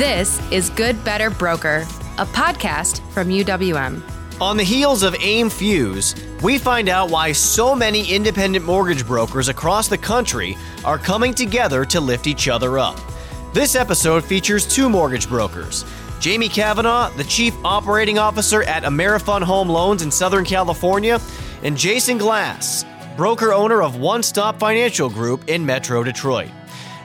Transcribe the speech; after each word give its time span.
This 0.00 0.40
is 0.50 0.70
Good 0.70 1.04
Better 1.04 1.28
Broker, 1.28 1.86
a 2.16 2.24
podcast 2.24 3.06
from 3.12 3.28
UWM. 3.28 4.00
On 4.40 4.56
the 4.56 4.64
heels 4.64 5.02
of 5.02 5.14
AIME 5.20 5.50
Fuse, 5.50 6.14
we 6.42 6.56
find 6.56 6.88
out 6.88 7.10
why 7.10 7.32
so 7.32 7.74
many 7.74 8.10
independent 8.10 8.64
mortgage 8.64 9.06
brokers 9.06 9.48
across 9.48 9.88
the 9.88 9.98
country 9.98 10.56
are 10.86 10.96
coming 10.96 11.34
together 11.34 11.84
to 11.84 12.00
lift 12.00 12.26
each 12.26 12.48
other 12.48 12.78
up. 12.78 12.98
This 13.52 13.74
episode 13.74 14.24
features 14.24 14.66
two 14.66 14.88
mortgage 14.88 15.28
brokers. 15.28 15.84
Jamie 16.18 16.48
Kavanaugh, 16.48 17.10
the 17.18 17.24
Chief 17.24 17.54
Operating 17.62 18.18
Officer 18.18 18.62
at 18.62 18.84
Amerifund 18.84 19.42
Home 19.42 19.68
Loans 19.68 20.00
in 20.00 20.10
Southern 20.10 20.46
California, 20.46 21.20
and 21.62 21.76
Jason 21.76 22.16
Glass, 22.16 22.86
broker 23.18 23.52
owner 23.52 23.82
of 23.82 23.96
One 23.96 24.22
Stop 24.22 24.58
Financial 24.58 25.10
Group 25.10 25.50
in 25.50 25.66
Metro 25.66 26.02
Detroit. 26.02 26.48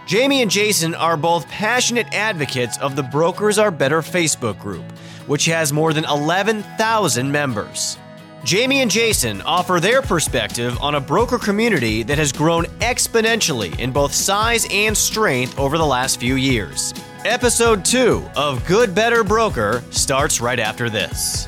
Jamie 0.05 0.43
and 0.43 0.51
Jason 0.51 0.93
are 0.93 1.17
both 1.17 1.47
passionate 1.47 2.13
advocates 2.13 2.77
of 2.77 2.95
the 2.95 3.01
Brokers 3.01 3.57
Are 3.57 3.71
Better 3.71 4.01
Facebook 4.01 4.59
group, 4.59 4.83
which 5.25 5.45
has 5.45 5.73
more 5.73 5.93
than 5.93 6.05
11,000 6.05 7.31
members. 7.31 7.97
Jamie 8.43 8.81
and 8.81 8.91
Jason 8.91 9.41
offer 9.41 9.79
their 9.79 10.03
perspective 10.03 10.77
on 10.79 10.93
a 10.93 11.01
broker 11.01 11.39
community 11.39 12.03
that 12.03 12.19
has 12.19 12.31
grown 12.31 12.65
exponentially 12.81 13.77
in 13.79 13.91
both 13.91 14.13
size 14.13 14.67
and 14.69 14.95
strength 14.95 15.57
over 15.57 15.79
the 15.79 15.85
last 15.85 16.19
few 16.19 16.35
years. 16.35 16.93
Episode 17.25 17.83
2 17.83 18.23
of 18.35 18.63
Good 18.67 18.93
Better 18.93 19.23
Broker 19.23 19.83
starts 19.89 20.39
right 20.39 20.59
after 20.59 20.87
this. 20.87 21.47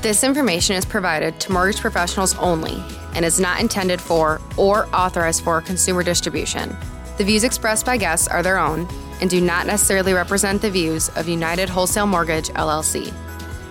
This 0.00 0.24
information 0.24 0.74
is 0.74 0.86
provided 0.86 1.38
to 1.40 1.52
mortgage 1.52 1.80
professionals 1.80 2.34
only 2.38 2.82
and 3.14 3.26
is 3.26 3.38
not 3.38 3.60
intended 3.60 4.00
for 4.00 4.40
or 4.56 4.86
authorized 4.94 5.44
for 5.44 5.60
consumer 5.60 6.02
distribution. 6.02 6.74
The 7.18 7.24
views 7.24 7.42
expressed 7.42 7.84
by 7.84 7.96
guests 7.96 8.28
are 8.28 8.44
their 8.44 8.58
own 8.58 8.86
and 9.20 9.28
do 9.28 9.40
not 9.40 9.66
necessarily 9.66 10.12
represent 10.12 10.62
the 10.62 10.70
views 10.70 11.08
of 11.16 11.26
United 11.26 11.68
Wholesale 11.68 12.06
Mortgage, 12.06 12.50
LLC. 12.50 13.12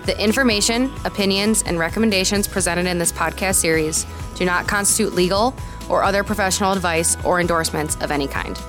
The 0.04 0.22
information, 0.22 0.92
opinions, 1.06 1.62
and 1.62 1.78
recommendations 1.78 2.46
presented 2.46 2.86
in 2.86 2.98
this 2.98 3.10
podcast 3.10 3.54
series 3.54 4.04
do 4.34 4.44
not 4.44 4.68
constitute 4.68 5.14
legal 5.14 5.54
or 5.88 6.02
other 6.02 6.22
professional 6.22 6.72
advice 6.72 7.16
or 7.24 7.40
endorsements 7.40 7.96
of 8.02 8.10
any 8.10 8.28
kind. 8.28 8.60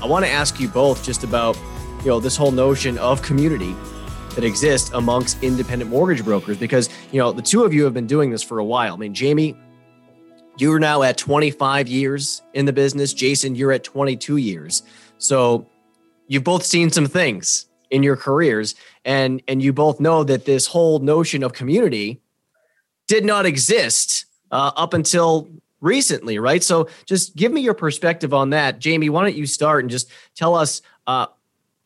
I 0.00 0.06
want 0.06 0.24
to 0.24 0.30
ask 0.30 0.60
you 0.60 0.68
both 0.68 1.02
just 1.02 1.24
about, 1.24 1.58
you 2.02 2.06
know, 2.06 2.20
this 2.20 2.36
whole 2.36 2.52
notion 2.52 2.96
of 2.98 3.22
community 3.22 3.74
that 4.36 4.44
exists 4.44 4.92
amongst 4.94 5.42
independent 5.42 5.90
mortgage 5.90 6.24
brokers 6.24 6.58
because, 6.58 6.88
you 7.10 7.18
know, 7.18 7.32
the 7.32 7.42
two 7.42 7.64
of 7.64 7.74
you 7.74 7.82
have 7.82 7.92
been 7.92 8.06
doing 8.06 8.30
this 8.30 8.44
for 8.44 8.60
a 8.60 8.64
while. 8.64 8.94
I 8.94 8.96
mean, 8.98 9.14
Jamie, 9.14 9.56
you're 10.62 10.78
now 10.78 11.02
at 11.02 11.18
25 11.18 11.88
years 11.88 12.40
in 12.54 12.66
the 12.66 12.72
business. 12.72 13.12
Jason, 13.12 13.56
you're 13.56 13.72
at 13.72 13.82
22 13.82 14.36
years. 14.36 14.84
So 15.18 15.66
you've 16.28 16.44
both 16.44 16.64
seen 16.64 16.88
some 16.88 17.06
things 17.06 17.66
in 17.90 18.04
your 18.04 18.16
careers 18.16 18.76
and 19.04 19.42
and 19.48 19.60
you 19.60 19.72
both 19.72 19.98
know 19.98 20.22
that 20.22 20.44
this 20.44 20.68
whole 20.68 21.00
notion 21.00 21.42
of 21.42 21.52
community 21.52 22.22
did 23.08 23.24
not 23.24 23.44
exist 23.44 24.24
uh, 24.52 24.70
up 24.76 24.94
until 24.94 25.48
recently, 25.80 26.38
right? 26.38 26.62
So 26.62 26.88
just 27.06 27.34
give 27.34 27.50
me 27.50 27.60
your 27.60 27.74
perspective 27.74 28.32
on 28.32 28.50
that. 28.50 28.78
Jamie, 28.78 29.10
why 29.10 29.24
don't 29.24 29.34
you 29.34 29.46
start 29.46 29.82
and 29.82 29.90
just 29.90 30.10
tell 30.36 30.54
us 30.54 30.80
uh, 31.08 31.26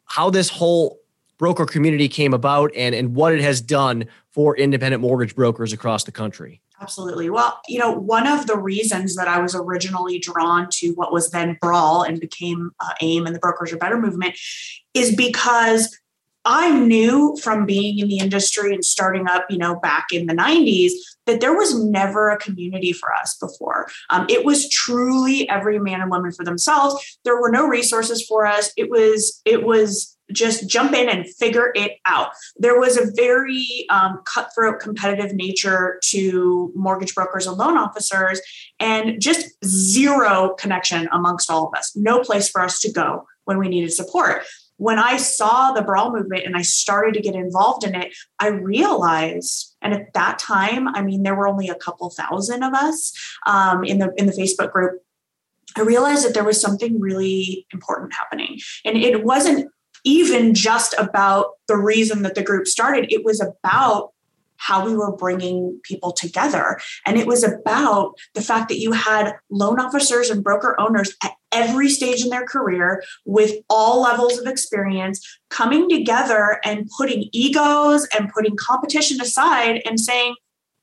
how 0.05 0.28
this 0.28 0.50
whole 0.50 1.00
broker 1.38 1.64
community 1.64 2.08
came 2.08 2.34
about 2.34 2.70
and, 2.77 2.94
and 2.94 3.14
what 3.14 3.33
it 3.33 3.40
has 3.40 3.62
done 3.62 4.05
for 4.30 4.55
independent 4.55 5.00
mortgage 5.00 5.34
brokers 5.34 5.72
across 5.72 6.05
the 6.05 6.12
country? 6.12 6.61
Absolutely. 6.80 7.30
Well, 7.30 7.58
you 7.69 7.78
know, 7.78 7.91
one 7.91 8.27
of 8.27 8.46
the 8.46 8.58
reasons 8.58 9.16
that 9.16 9.28
I 9.28 9.41
was 9.41 9.55
originally 9.55 10.19
drawn 10.19 10.69
to 10.72 10.91
what 10.91 11.10
was 11.10 11.30
then 11.30 11.56
Brawl 11.60 12.02
and 12.02 12.20
became 12.20 12.70
uh, 12.80 12.92
AIME 13.01 13.27
and 13.27 13.34
the 13.34 13.40
Brokers 13.40 13.73
Are 13.73 13.78
Better 13.78 13.98
movement 13.98 14.39
is 14.92 15.14
because 15.14 15.98
I 16.46 16.70
knew 16.70 17.36
from 17.42 17.67
being 17.67 17.98
in 17.98 18.07
the 18.07 18.18
industry 18.18 18.73
and 18.73 18.84
starting 18.84 19.29
up, 19.29 19.45
you 19.51 19.58
know, 19.58 19.74
back 19.80 20.07
in 20.12 20.27
the 20.27 20.34
90s, 20.34 20.92
that 21.27 21.40
there 21.40 21.57
was 21.57 21.74
never 21.74 22.30
a 22.30 22.39
community 22.39 22.92
for 22.92 23.12
us 23.12 23.36
before. 23.36 23.89
Um, 24.11 24.27
it 24.29 24.45
was 24.45 24.70
truly 24.70 25.48
every 25.48 25.80
man 25.80 26.01
and 26.01 26.11
woman 26.11 26.30
for 26.30 26.45
themselves. 26.45 27.18
There 27.24 27.40
were 27.40 27.51
no 27.51 27.67
resources 27.67 28.24
for 28.24 28.46
us. 28.46 28.73
It 28.77 28.90
was, 28.90 29.42
it 29.45 29.64
was 29.64 30.17
just 30.33 30.68
jump 30.68 30.92
in 30.92 31.08
and 31.08 31.27
figure 31.27 31.73
it 31.74 31.98
out. 32.07 32.30
There 32.57 32.78
was 32.78 32.96
a 32.96 33.11
very 33.17 33.86
um, 33.90 34.20
cutthroat 34.24 34.78
competitive 34.78 35.34
nature 35.34 35.98
to 36.11 36.73
mortgage 36.77 37.14
brokers 37.14 37.46
and 37.46 37.57
loan 37.57 37.77
officers, 37.77 38.40
and 38.78 39.20
just 39.20 39.48
zero 39.64 40.55
connection 40.58 41.08
amongst 41.13 41.51
all 41.51 41.68
of 41.68 41.74
us. 41.74 41.92
No 41.96 42.20
place 42.20 42.48
for 42.48 42.61
us 42.61 42.80
to 42.80 42.92
go 42.92 43.24
when 43.45 43.58
we 43.58 43.68
needed 43.68 43.92
support. 43.92 44.42
When 44.79 44.98
I 44.98 45.17
saw 45.17 45.73
the 45.73 45.83
Brawl 45.83 46.13
movement 46.13 46.45
and 46.45 46.57
I 46.57 46.63
started 46.63 47.14
to 47.14 47.20
get 47.20 47.35
involved 47.35 47.85
in 47.85 47.95
it, 47.95 48.14
I 48.39 48.48
realized, 48.48 49.75
and 49.81 49.95
at 49.95 50.13
that 50.14 50.39
time, 50.39 50.89
I 50.89 51.03
mean, 51.03 51.23
there 51.23 51.35
were 51.35 51.48
only 51.48 51.69
a 51.69 51.75
couple 51.75 52.11
thousand 52.11 52.63
of 52.63 52.75
us 52.75 53.13
um, 53.47 53.85
in 53.85 53.98
the 53.98 54.13
in 54.17 54.27
the 54.27 54.33
Facebook 54.33 54.73
group. 54.73 55.01
I 55.77 55.83
realized 55.83 56.25
that 56.25 56.35
there 56.35 56.45
was 56.45 56.61
something 56.61 57.01
really 57.01 57.67
important 57.73 58.14
happening. 58.14 58.61
And 58.85 58.97
it 58.97 59.25
wasn't 59.25 59.70
even 60.05 60.55
just 60.55 60.95
about 60.98 61.53
the 61.69 61.77
reason 61.77 62.23
that 62.23 62.35
the 62.35 62.43
group 62.43 62.67
started. 62.67 63.13
It 63.13 63.25
was 63.25 63.41
about 63.41 64.13
how 64.58 64.84
we 64.84 64.96
were 64.96 65.12
bringing 65.17 65.80
people 65.83 66.12
together. 66.12 66.78
And 67.05 67.17
it 67.17 67.27
was 67.27 67.42
about 67.42 68.14
the 68.34 68.42
fact 68.42 68.68
that 68.68 68.78
you 68.78 68.92
had 68.92 69.34
loan 69.50 69.80
officers 69.80 70.30
and 70.30 70.42
broker 70.42 70.74
owners 70.78 71.14
at 71.22 71.33
every 71.52 71.89
stage 71.89 72.22
in 72.22 72.30
their 72.30 72.44
career 72.44 73.02
with 73.24 73.55
all 73.70 74.02
levels 74.02 74.39
of 74.39 74.46
experience 74.46 75.24
coming 75.48 75.89
together 75.89 76.61
and 76.64 76.90
putting 76.96 77.28
egos 77.33 78.06
and 78.16 78.33
putting 78.33 78.56
competition 78.56 79.20
aside 79.20 79.80
and 79.86 79.98
saying, 80.00 80.34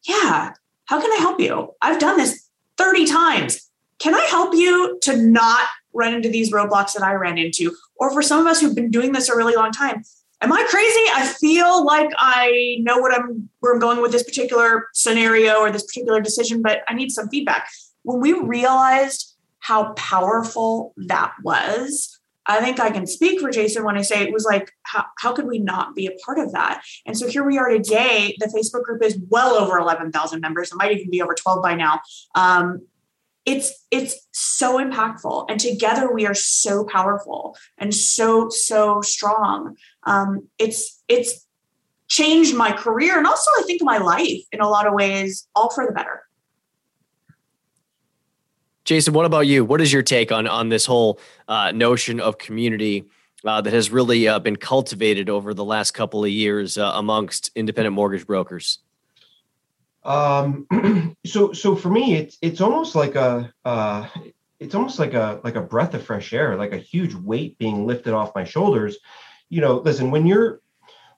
Yeah, 0.08 0.54
how 0.86 1.02
can 1.02 1.12
I 1.12 1.18
help 1.18 1.40
you? 1.40 1.74
I've 1.82 2.00
done 2.00 2.18
this 2.18 2.50
30 2.78 3.06
times. 3.06 3.70
Can 4.00 4.16
I 4.16 4.26
help 4.30 4.54
you 4.54 5.00
to 5.04 5.18
not 5.18 5.68
run 5.94 6.14
into 6.14 6.30
these 6.30 6.52
roadblocks 6.52 6.94
that 6.94 7.04
I 7.04 7.14
ran 7.14 7.38
into? 7.38 7.76
Or 7.96 8.12
for 8.12 8.22
some 8.22 8.40
of 8.40 8.48
us 8.48 8.60
who've 8.60 8.76
been 8.76 8.92
doing 8.92 9.12
this 9.12 9.30
a 9.30 9.36
really 9.36 9.56
long 9.56 9.72
time, 9.72 10.04
am 10.44 10.52
I 10.52 10.64
crazy? 10.70 11.02
I 11.14 11.26
feel 11.26 11.86
like 11.86 12.12
I 12.18 12.78
know 12.82 12.98
what 12.98 13.14
I'm 13.14 13.50
where 13.62 13.74
I'm 13.74 13.80
going 13.80 14.02
with 14.02 14.12
this 14.12 14.24
particular 14.24 14.90
scenario 14.94 15.56
or 15.56 15.72
this 15.72 15.86
particular 15.86 16.22
decision, 16.22 16.62
but 16.62 16.82
I 16.88 16.94
need 16.94 17.12
some 17.12 17.30
feedback. 17.30 17.70
When 18.04 18.20
we 18.20 18.34
realized 18.34 19.36
how 19.60 19.94
powerful 19.94 20.94
that 20.98 21.34
was, 21.42 22.20
I 22.46 22.60
think 22.60 22.80
I 22.80 22.92
can 22.92 23.08
speak 23.08 23.40
for 23.40 23.50
Jason 23.50 23.86
when 23.86 23.98
I 23.98 24.02
say 24.02 24.22
it 24.22 24.34
was 24.34 24.44
like, 24.44 24.72
how, 24.84 25.06
how 25.20 25.34
could 25.34 25.48
we 25.48 25.60
not 25.60 25.96
be 25.96 26.08
a 26.08 26.12
part 26.26 26.40
of 26.40 26.52
that? 26.52 26.84
And 27.06 27.18
so 27.18 27.30
here 27.30 27.46
we 27.46 27.58
are 27.58 27.70
today. 27.70 28.36
The 28.40 28.48
Facebook 28.48 28.84
group 28.84 29.02
is 29.02 29.18
well 29.30 29.56
over 29.56 29.78
11,000 29.78 30.42
members. 30.42 30.72
It 30.72 30.76
might 30.76 30.92
even 30.92 31.10
be 31.10 31.22
over 31.22 31.34
12 31.34 31.64
by 31.64 31.76
now. 31.76 32.02
Um, 32.36 32.86
it's 33.46 33.86
it's 33.92 34.28
so 34.32 34.78
impactful. 34.78 35.46
And 35.50 35.60
together 35.60 36.14
we 36.14 36.26
are 36.26 36.34
so 36.34 36.86
powerful 36.86 37.58
and 37.78 37.94
so 37.94 38.50
so 38.50 39.02
strong. 39.02 39.76
Um, 40.04 40.48
it's 40.60 41.04
it's 41.08 41.46
changed 42.08 42.56
my 42.56 42.72
career 42.72 43.18
and 43.18 43.26
also 43.26 43.50
i 43.58 43.64
think 43.64 43.82
my 43.82 43.98
life 43.98 44.42
in 44.52 44.60
a 44.60 44.68
lot 44.68 44.86
of 44.86 44.94
ways 44.94 45.48
all 45.56 45.70
for 45.72 45.86
the 45.86 45.92
better. 45.92 46.22
Jason 48.86 49.14
what 49.14 49.26
about 49.26 49.48
you? 49.48 49.64
What 49.64 49.82
is 49.82 49.92
your 49.92 50.04
take 50.04 50.32
on 50.32 50.46
on 50.46 50.70
this 50.70 50.86
whole 50.86 51.20
uh, 51.48 51.72
notion 51.72 52.20
of 52.20 52.38
community 52.38 53.06
uh, 53.46 53.62
that 53.62 53.74
has 53.74 53.90
really 53.90 54.28
uh, 54.28 54.40
been 54.40 54.58
cultivated 54.58 55.30
over 55.30 55.54
the 55.54 55.64
last 55.64 55.92
couple 55.92 56.24
of 56.24 56.30
years 56.30 56.78
uh, 56.78 56.92
amongst 56.96 57.52
independent 57.56 57.96
mortgage 57.96 58.28
brokers 58.28 58.80
um, 60.06 60.68
so 61.26 61.54
so 61.54 61.76
for 61.76 61.90
me, 61.90 62.16
it's 62.16 62.38
it's 62.42 62.62
almost 62.62 62.96
like 62.96 63.16
a 63.16 63.54
uh, 63.66 64.08
it's 64.60 64.76
almost 64.76 65.00
like 65.00 65.14
a 65.14 65.40
like 65.44 65.56
a 65.56 65.62
breath 65.62 65.94
of 65.94 66.06
fresh 66.06 66.34
air, 66.34 66.56
like 66.56 66.74
a 66.74 66.78
huge 66.78 67.14
weight 67.14 67.58
being 67.58 67.86
lifted 67.86 68.14
off 68.14 68.36
my 68.36 68.44
shoulders. 68.44 68.98
You 69.50 69.62
know, 69.62 69.78
listen, 69.78 70.12
when 70.12 70.26
you're 70.26 70.62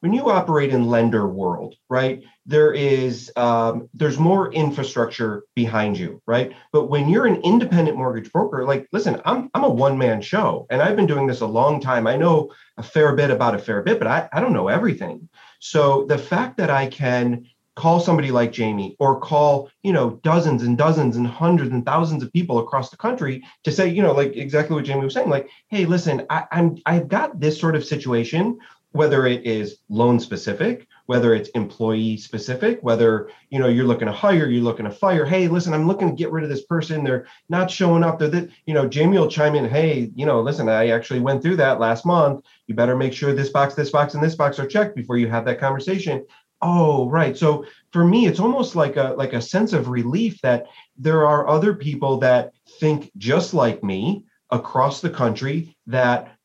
when 0.01 0.13
you 0.13 0.29
operate 0.29 0.71
in 0.71 0.87
lender 0.87 1.27
world, 1.27 1.75
right? 1.89 2.23
There 2.45 2.73
is 2.73 3.31
um, 3.35 3.89
there's 3.93 4.19
more 4.19 4.53
infrastructure 4.53 5.43
behind 5.55 5.97
you, 5.97 6.21
right? 6.27 6.53
But 6.71 6.89
when 6.89 7.09
you're 7.09 7.25
an 7.25 7.41
independent 7.41 7.97
mortgage 7.97 8.31
broker, 8.31 8.65
like, 8.65 8.87
listen, 8.91 9.21
I'm 9.25 9.49
I'm 9.53 9.63
a 9.63 9.69
one 9.69 9.97
man 9.97 10.21
show, 10.21 10.67
and 10.69 10.81
I've 10.81 10.95
been 10.95 11.07
doing 11.07 11.25
this 11.25 11.41
a 11.41 11.47
long 11.47 11.81
time. 11.81 12.05
I 12.05 12.17
know 12.17 12.53
a 12.77 12.83
fair 12.83 13.15
bit 13.15 13.31
about 13.31 13.55
a 13.55 13.59
fair 13.59 13.81
bit, 13.81 13.97
but 13.97 14.07
I 14.07 14.29
I 14.31 14.41
don't 14.41 14.53
know 14.53 14.67
everything. 14.67 15.27
So 15.59 16.05
the 16.05 16.19
fact 16.19 16.57
that 16.57 16.69
I 16.69 16.85
can 16.85 17.45
call 17.75 17.99
somebody 17.99 18.31
like 18.31 18.51
Jamie 18.51 18.95
or 18.99 19.19
call, 19.19 19.69
you 19.83 19.91
know, 19.91 20.19
dozens 20.23 20.63
and 20.63 20.77
dozens 20.77 21.17
and 21.17 21.27
hundreds 21.27 21.71
and 21.71 21.85
thousands 21.85 22.23
of 22.23 22.31
people 22.31 22.59
across 22.59 22.89
the 22.89 22.97
country 22.97 23.43
to 23.63 23.71
say, 23.71 23.87
you 23.87 24.01
know, 24.01 24.13
like 24.13 24.35
exactly 24.35 24.75
what 24.75 24.85
Jamie 24.85 25.03
was 25.03 25.13
saying, 25.13 25.29
like, 25.29 25.49
hey, 25.69 25.85
listen, 25.85 26.25
I, 26.29 26.45
I'm 26.51 26.77
I've 26.85 27.07
got 27.07 27.39
this 27.39 27.59
sort 27.59 27.75
of 27.75 27.85
situation, 27.85 28.59
whether 28.91 29.25
it 29.25 29.45
is 29.45 29.77
loan 29.89 30.19
specific 30.19 30.87
whether 31.07 31.35
it's 31.35 31.49
employee 31.49 32.17
specific, 32.17 32.79
whether 32.81 33.29
you 33.49 33.59
know 33.59 33.67
you're 33.67 33.85
looking 33.85 34.07
to 34.07 34.13
hire, 34.13 34.47
you're 34.47 34.63
looking 34.63 34.85
to 34.85 34.91
fire. 34.91 35.25
Hey, 35.25 35.47
listen, 35.47 35.73
I'm 35.73 35.87
looking 35.87 36.09
to 36.09 36.15
get 36.15 36.31
rid 36.31 36.43
of 36.43 36.49
this 36.49 36.65
person. 36.65 37.03
They're 37.03 37.27
not 37.49 37.69
showing 37.69 38.03
up. 38.03 38.19
They're 38.19 38.27
that, 38.29 38.49
you 38.65 38.73
know, 38.73 38.87
Jamie 38.87 39.17
will 39.17 39.29
chime 39.29 39.55
in. 39.55 39.69
Hey, 39.69 40.11
you 40.15 40.25
know, 40.25 40.41
listen, 40.41 40.67
I 40.67 40.89
actually 40.89 41.19
went 41.19 41.41
through 41.41 41.57
that 41.57 41.79
last 41.79 42.05
month. 42.05 42.43
You 42.67 42.75
better 42.75 42.95
make 42.95 43.13
sure 43.13 43.33
this 43.33 43.49
box, 43.49 43.75
this 43.75 43.91
box, 43.91 44.15
and 44.15 44.23
this 44.23 44.35
box 44.35 44.59
are 44.59 44.67
checked 44.67 44.95
before 44.95 45.17
you 45.17 45.27
have 45.27 45.45
that 45.45 45.59
conversation. 45.59 46.25
Oh, 46.67 47.07
right. 47.11 47.37
So 47.37 47.63
for 47.91 48.03
me, 48.03 48.25
it's 48.25 48.39
almost 48.39 48.75
like 48.75 48.95
a 48.97 49.13
like 49.15 49.33
a 49.33 49.41
sense 49.41 49.71
of 49.71 49.87
relief 49.87 50.41
that 50.41 50.65
there 50.97 51.27
are 51.27 51.47
other 51.47 51.75
people 51.75 52.17
that 52.17 52.53
think 52.79 53.11
just 53.17 53.53
like 53.53 53.83
me 53.83 54.25
across 54.49 54.99
the 54.99 55.11
country 55.11 55.77
that 55.85 56.35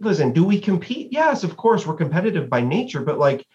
listen, 0.00 0.32
do 0.32 0.42
we 0.42 0.58
compete? 0.58 1.12
Yes, 1.12 1.44
of 1.44 1.56
course, 1.56 1.86
we're 1.86 1.94
competitive 1.94 2.50
by 2.50 2.62
nature, 2.62 3.02
but 3.02 3.20
like 3.20 3.46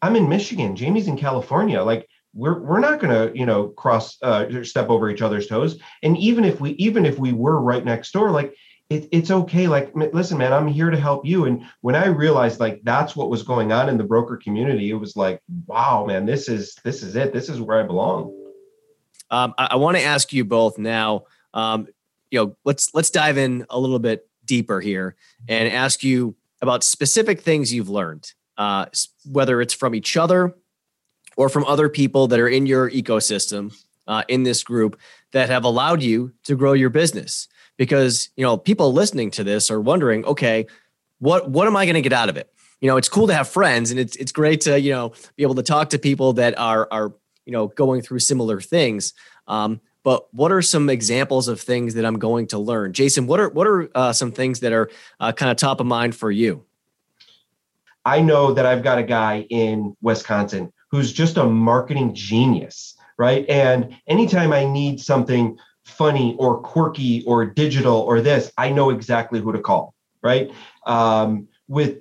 I'm 0.00 0.16
in 0.16 0.26
Michigan, 0.26 0.74
Jamie's 0.74 1.06
in 1.06 1.18
California. 1.18 1.82
Like 1.82 2.08
we're 2.32 2.60
we're 2.60 2.80
not 2.80 2.98
going 2.98 3.12
to 3.12 3.38
you 3.38 3.44
know 3.44 3.68
cross 3.68 4.16
uh, 4.22 4.64
step 4.64 4.88
over 4.88 5.10
each 5.10 5.20
other's 5.20 5.48
toes. 5.48 5.78
And 6.02 6.16
even 6.16 6.46
if 6.46 6.62
we 6.62 6.70
even 6.72 7.04
if 7.04 7.18
we 7.18 7.34
were 7.34 7.60
right 7.60 7.84
next 7.84 8.12
door, 8.12 8.30
like 8.30 8.54
it, 8.90 9.08
it's 9.12 9.30
okay. 9.30 9.68
Like 9.68 9.94
listen, 9.94 10.38
man, 10.38 10.52
I'm 10.52 10.66
here 10.66 10.90
to 10.90 10.98
help 10.98 11.26
you. 11.26 11.44
And 11.44 11.64
when 11.82 11.94
I 11.94 12.06
realized 12.06 12.60
like 12.60 12.80
that's 12.84 13.14
what 13.14 13.30
was 13.30 13.42
going 13.42 13.72
on 13.72 13.88
in 13.88 13.98
the 13.98 14.04
broker 14.04 14.36
community, 14.36 14.90
it 14.90 14.94
was 14.94 15.16
like, 15.16 15.42
wow, 15.66 16.04
man, 16.06 16.26
this 16.26 16.48
is 16.48 16.74
this 16.84 17.02
is 17.02 17.14
it. 17.16 17.32
This 17.32 17.48
is 17.48 17.60
where 17.60 17.80
I 17.80 17.86
belong. 17.86 18.34
Um, 19.30 19.54
I, 19.58 19.68
I 19.72 19.76
want 19.76 19.96
to 19.98 20.02
ask 20.02 20.32
you 20.32 20.44
both 20.44 20.78
now. 20.78 21.24
Um, 21.52 21.88
you 22.30 22.40
know, 22.40 22.56
let's 22.64 22.94
let's 22.94 23.10
dive 23.10 23.36
in 23.36 23.66
a 23.70 23.78
little 23.78 23.98
bit 23.98 24.28
deeper 24.44 24.80
here 24.80 25.16
and 25.48 25.70
ask 25.72 26.02
you 26.02 26.34
about 26.62 26.82
specific 26.82 27.40
things 27.40 27.72
you've 27.72 27.90
learned 27.90 28.32
uh, 28.58 28.86
whether 29.24 29.60
it's 29.60 29.72
from 29.72 29.94
each 29.94 30.16
other 30.16 30.54
or 31.36 31.48
from 31.48 31.64
other 31.64 31.88
people 31.88 32.26
that 32.26 32.40
are 32.40 32.48
in 32.48 32.66
your 32.66 32.90
ecosystem 32.90 33.74
uh, 34.08 34.24
in 34.28 34.42
this 34.42 34.64
group 34.64 34.98
that 35.32 35.48
have 35.48 35.64
allowed 35.64 36.02
you 36.02 36.32
to 36.42 36.56
grow 36.56 36.72
your 36.72 36.90
business 36.90 37.48
because 37.78 38.28
you 38.36 38.44
know 38.44 38.58
people 38.58 38.92
listening 38.92 39.30
to 39.30 39.42
this 39.42 39.70
are 39.70 39.80
wondering 39.80 40.24
okay 40.26 40.66
what 41.20 41.48
what 41.48 41.66
am 41.66 41.76
i 41.76 41.86
going 41.86 41.94
to 41.94 42.02
get 42.02 42.12
out 42.12 42.28
of 42.28 42.36
it? 42.36 42.52
You 42.80 42.88
know 42.88 42.98
it's 42.98 43.08
cool 43.08 43.26
to 43.28 43.34
have 43.34 43.48
friends 43.48 43.90
and 43.90 43.98
it's 43.98 44.14
it's 44.16 44.32
great 44.32 44.60
to 44.62 44.78
you 44.78 44.92
know 44.92 45.12
be 45.36 45.42
able 45.42 45.54
to 45.54 45.62
talk 45.62 45.90
to 45.90 45.98
people 45.98 46.34
that 46.34 46.58
are 46.58 46.86
are 46.90 47.14
you 47.46 47.52
know 47.52 47.68
going 47.68 48.02
through 48.02 48.18
similar 48.18 48.60
things. 48.60 49.14
Um, 49.46 49.80
but 50.04 50.32
what 50.32 50.52
are 50.52 50.62
some 50.62 50.88
examples 50.88 51.48
of 51.48 51.60
things 51.60 51.94
that 51.94 52.04
i'm 52.04 52.18
going 52.18 52.46
to 52.48 52.58
learn? 52.58 52.92
Jason 52.92 53.26
what 53.26 53.40
are 53.40 53.48
what 53.48 53.66
are 53.66 53.88
uh, 53.94 54.12
some 54.12 54.30
things 54.30 54.60
that 54.60 54.72
are 54.72 54.90
uh, 55.18 55.32
kind 55.32 55.50
of 55.50 55.56
top 55.56 55.80
of 55.80 55.86
mind 55.86 56.14
for 56.14 56.30
you? 56.30 56.64
I 58.04 58.20
know 58.20 58.54
that 58.54 58.64
I've 58.64 58.82
got 58.82 58.98
a 58.98 59.02
guy 59.02 59.46
in 59.50 59.96
Wisconsin 60.00 60.72
who's 60.90 61.12
just 61.12 61.36
a 61.36 61.44
marketing 61.44 62.14
genius, 62.14 62.96
right? 63.18 63.44
And 63.48 63.94
anytime 64.06 64.52
I 64.52 64.64
need 64.64 65.00
something 65.00 65.58
funny 65.88 66.36
or 66.38 66.60
quirky 66.60 67.24
or 67.26 67.44
digital 67.44 67.96
or 67.96 68.20
this, 68.20 68.52
I 68.56 68.70
know 68.70 68.90
exactly 68.90 69.40
who 69.40 69.52
to 69.52 69.60
call, 69.60 69.94
right? 70.22 70.50
Um, 70.86 71.48
with 71.66 71.98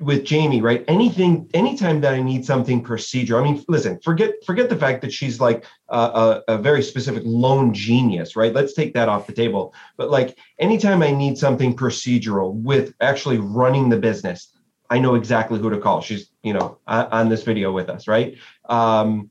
with 0.00 0.24
Jamie, 0.24 0.60
right? 0.60 0.84
Anything, 0.86 1.50
anytime 1.54 2.00
that 2.02 2.14
I 2.14 2.22
need 2.22 2.44
something 2.44 2.84
procedural. 2.84 3.40
I 3.40 3.42
mean, 3.42 3.64
listen, 3.66 3.98
forget 3.98 4.34
forget 4.46 4.68
the 4.68 4.76
fact 4.76 5.02
that 5.02 5.12
she's 5.12 5.40
like 5.40 5.64
a, 5.88 5.98
a, 5.98 6.42
a, 6.48 6.58
very 6.58 6.82
specific 6.84 7.24
loan 7.26 7.74
genius, 7.74 8.36
right? 8.36 8.52
Let's 8.52 8.74
take 8.74 8.94
that 8.94 9.08
off 9.08 9.26
the 9.26 9.32
table. 9.32 9.74
But 9.96 10.10
like, 10.10 10.38
anytime 10.60 11.02
I 11.02 11.10
need 11.10 11.36
something 11.36 11.74
procedural 11.74 12.54
with 12.54 12.94
actually 13.00 13.38
running 13.38 13.88
the 13.88 13.96
business, 13.96 14.56
I 14.88 15.00
know 15.00 15.16
exactly 15.16 15.58
who 15.58 15.68
to 15.70 15.78
call. 15.78 16.00
She's, 16.00 16.30
you 16.42 16.52
know, 16.52 16.78
on 16.86 17.28
this 17.28 17.42
video 17.42 17.72
with 17.72 17.88
us, 17.90 18.06
right? 18.06 18.36
Um, 18.68 19.30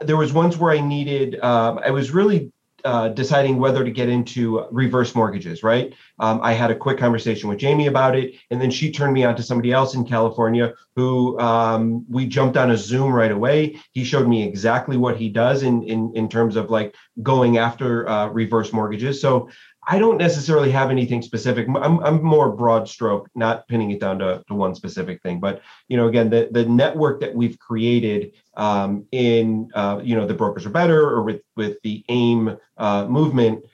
there 0.00 0.16
was 0.16 0.32
ones 0.32 0.56
where 0.56 0.72
I 0.72 0.80
needed, 0.80 1.38
um, 1.40 1.80
I 1.84 1.90
was 1.90 2.12
really 2.12 2.52
uh, 2.84 3.08
deciding 3.08 3.58
whether 3.58 3.84
to 3.84 3.90
get 3.90 4.08
into 4.08 4.66
reverse 4.70 5.14
mortgages, 5.14 5.62
right? 5.62 5.94
Um, 6.18 6.40
I 6.42 6.52
had 6.52 6.70
a 6.70 6.76
quick 6.76 6.98
conversation 6.98 7.48
with 7.48 7.58
Jamie 7.58 7.86
about 7.86 8.16
it, 8.16 8.34
and 8.50 8.60
then 8.60 8.70
she 8.70 8.90
turned 8.90 9.12
me 9.12 9.24
on 9.24 9.36
to 9.36 9.42
somebody 9.42 9.72
else 9.72 9.94
in 9.94 10.04
California 10.04 10.74
who 10.96 11.38
um, 11.38 12.04
we 12.08 12.26
jumped 12.26 12.56
on 12.56 12.70
a 12.70 12.76
Zoom 12.76 13.12
right 13.12 13.32
away. 13.32 13.80
He 13.92 14.04
showed 14.04 14.28
me 14.28 14.42
exactly 14.42 14.96
what 14.96 15.16
he 15.16 15.28
does 15.28 15.62
in 15.62 15.82
in 15.84 16.12
in 16.14 16.28
terms 16.28 16.56
of 16.56 16.70
like 16.70 16.94
going 17.22 17.58
after 17.58 18.08
uh, 18.08 18.28
reverse 18.28 18.72
mortgages. 18.72 19.20
So 19.20 19.48
I 19.88 19.98
don't 19.98 20.18
necessarily 20.18 20.70
have 20.70 20.90
anything 20.90 21.22
specific. 21.22 21.66
I'm, 21.68 22.00
I'm 22.00 22.22
more 22.22 22.52
broad 22.52 22.88
stroke, 22.88 23.28
not 23.34 23.66
pinning 23.66 23.90
it 23.90 24.00
down 24.00 24.18
to, 24.18 24.44
to 24.46 24.54
one 24.54 24.74
specific 24.74 25.22
thing. 25.22 25.40
But 25.40 25.62
you 25.88 25.96
know, 25.96 26.06
again, 26.06 26.28
the 26.28 26.48
the 26.50 26.66
network 26.66 27.20
that 27.20 27.34
we've 27.34 27.58
created 27.58 28.32
um, 28.54 29.06
in 29.10 29.70
uh, 29.74 30.00
you 30.02 30.14
know 30.14 30.26
the 30.26 30.34
brokers 30.34 30.66
are 30.66 30.70
better 30.70 31.00
or 31.00 31.22
with 31.22 31.40
with 31.56 31.78
the 31.82 32.04
AIME 32.08 32.58
uh, 32.76 33.06
movement, 33.06 33.64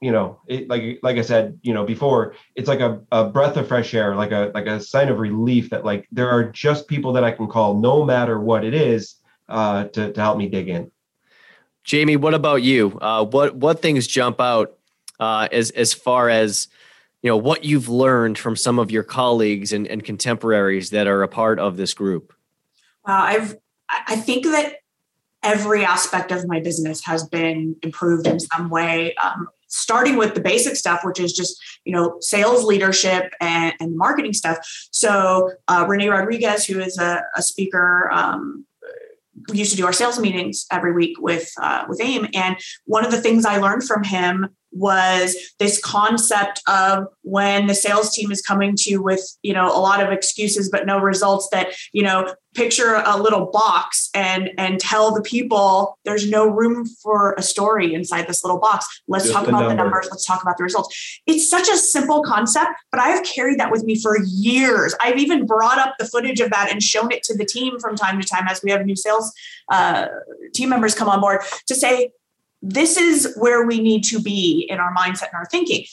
you 0.00 0.10
know, 0.10 0.40
it, 0.48 0.68
like 0.68 0.98
like 1.02 1.18
I 1.18 1.22
said, 1.22 1.58
you 1.62 1.72
know, 1.72 1.84
before, 1.84 2.34
it's 2.56 2.68
like 2.68 2.80
a, 2.80 3.00
a 3.12 3.26
breath 3.28 3.56
of 3.56 3.68
fresh 3.68 3.94
air, 3.94 4.16
like 4.16 4.32
a 4.32 4.50
like 4.54 4.66
a 4.66 4.80
sign 4.80 5.08
of 5.08 5.18
relief 5.18 5.70
that 5.70 5.84
like 5.84 6.08
there 6.10 6.28
are 6.28 6.44
just 6.44 6.88
people 6.88 7.12
that 7.12 7.22
I 7.22 7.30
can 7.30 7.46
call 7.46 7.78
no 7.78 8.04
matter 8.04 8.40
what 8.40 8.64
it 8.64 8.74
is 8.74 9.16
uh, 9.48 9.84
to 9.84 10.12
to 10.12 10.20
help 10.20 10.36
me 10.36 10.48
dig 10.48 10.68
in. 10.68 10.90
Jamie, 11.84 12.16
what 12.16 12.34
about 12.34 12.62
you? 12.62 12.98
Uh, 13.00 13.24
what 13.24 13.54
what 13.54 13.80
things 13.80 14.06
jump 14.06 14.40
out 14.40 14.76
uh, 15.20 15.48
as 15.52 15.70
as 15.70 15.92
far 15.92 16.28
as 16.28 16.66
you 17.22 17.30
know 17.30 17.36
what 17.36 17.64
you've 17.64 17.88
learned 17.88 18.38
from 18.38 18.56
some 18.56 18.78
of 18.78 18.90
your 18.90 19.02
colleagues 19.02 19.72
and, 19.72 19.86
and 19.86 20.02
contemporaries 20.02 20.90
that 20.90 21.06
are 21.06 21.22
a 21.22 21.28
part 21.28 21.58
of 21.60 21.76
this 21.76 21.94
group. 21.94 22.32
Well, 23.06 23.22
i've 23.22 23.56
i 23.88 24.16
think 24.16 24.44
that 24.44 24.76
every 25.42 25.84
aspect 25.84 26.32
of 26.32 26.46
my 26.46 26.60
business 26.60 27.04
has 27.04 27.26
been 27.26 27.76
improved 27.82 28.26
in 28.26 28.38
some 28.40 28.68
way 28.68 29.14
um, 29.16 29.48
starting 29.68 30.16
with 30.16 30.34
the 30.34 30.40
basic 30.40 30.76
stuff 30.76 31.00
which 31.04 31.18
is 31.18 31.32
just 31.32 31.60
you 31.84 31.92
know 31.92 32.16
sales 32.20 32.64
leadership 32.64 33.32
and, 33.40 33.74
and 33.80 33.96
marketing 33.96 34.32
stuff. 34.32 34.58
So 34.90 35.52
uh, 35.68 35.86
rene 35.88 36.08
rodriguez 36.08 36.66
who 36.66 36.80
is 36.80 36.98
a, 36.98 37.22
a 37.36 37.42
speaker 37.42 38.10
um, 38.12 38.66
used 39.52 39.70
to 39.70 39.76
do 39.76 39.86
our 39.86 39.92
sales 39.92 40.18
meetings 40.18 40.66
every 40.70 40.92
week 40.92 41.18
with 41.20 41.50
uh, 41.60 41.84
with 41.88 42.00
AIME 42.00 42.28
and 42.34 42.56
one 42.84 43.04
of 43.04 43.10
the 43.10 43.20
things 43.20 43.44
i 43.44 43.56
learned 43.56 43.84
from 43.84 44.04
him 44.04 44.48
was 44.72 45.36
this 45.58 45.80
concept 45.80 46.62
of 46.68 47.06
when 47.22 47.66
the 47.66 47.74
sales 47.74 48.12
team 48.12 48.30
is 48.30 48.40
coming 48.40 48.74
to 48.76 48.90
you 48.90 49.02
with 49.02 49.36
you 49.42 49.52
know 49.52 49.66
a 49.66 49.80
lot 49.80 50.02
of 50.02 50.12
excuses 50.12 50.68
but 50.70 50.86
no 50.86 50.98
results 50.98 51.48
that 51.50 51.74
you 51.92 52.02
know 52.02 52.32
picture 52.54 53.02
a 53.06 53.16
little 53.16 53.46
box 53.46 54.10
and 54.14 54.50
and 54.58 54.80
tell 54.80 55.12
the 55.14 55.22
people 55.22 55.98
there's 56.04 56.28
no 56.28 56.48
room 56.48 56.84
for 56.84 57.34
a 57.34 57.42
story 57.42 57.94
inside 57.94 58.26
this 58.26 58.42
little 58.42 58.58
box. 58.58 59.02
Let's 59.06 59.24
Just 59.24 59.34
talk 59.34 59.46
about 59.46 59.60
number. 59.60 59.68
the 59.68 59.74
numbers. 59.76 60.08
Let's 60.10 60.24
talk 60.24 60.42
about 60.42 60.56
the 60.56 60.64
results. 60.64 61.20
It's 61.26 61.48
such 61.48 61.68
a 61.68 61.76
simple 61.76 62.22
concept 62.22 62.70
but 62.90 63.00
i've 63.00 63.24
carried 63.24 63.58
that 63.58 63.70
with 63.70 63.84
me 63.84 64.00
for 64.00 64.18
years. 64.24 64.94
I've 65.00 65.18
even 65.18 65.46
brought 65.46 65.78
up 65.78 65.94
the 65.98 66.04
footage 66.04 66.40
of 66.40 66.50
that 66.50 66.70
and 66.70 66.82
shown 66.82 67.12
it 67.12 67.22
to 67.24 67.36
the 67.36 67.44
team 67.44 67.78
from 67.78 67.96
time 67.96 68.20
to 68.20 68.26
time 68.26 68.46
as 68.48 68.60
we 68.62 68.70
have 68.70 68.84
new 68.84 68.96
sales 68.96 69.32
uh, 69.70 70.06
team 70.54 70.68
members 70.68 70.94
come 70.94 71.08
on 71.08 71.20
board 71.20 71.40
to 71.66 71.74
say 71.74 72.10
this 72.62 72.96
is 72.96 73.34
where 73.36 73.66
we 73.66 73.80
need 73.80 74.04
to 74.04 74.20
be 74.20 74.66
in 74.68 74.78
our 74.78 74.94
mindset 74.94 75.28
and 75.28 75.34
our 75.34 75.46
thinking. 75.46 75.84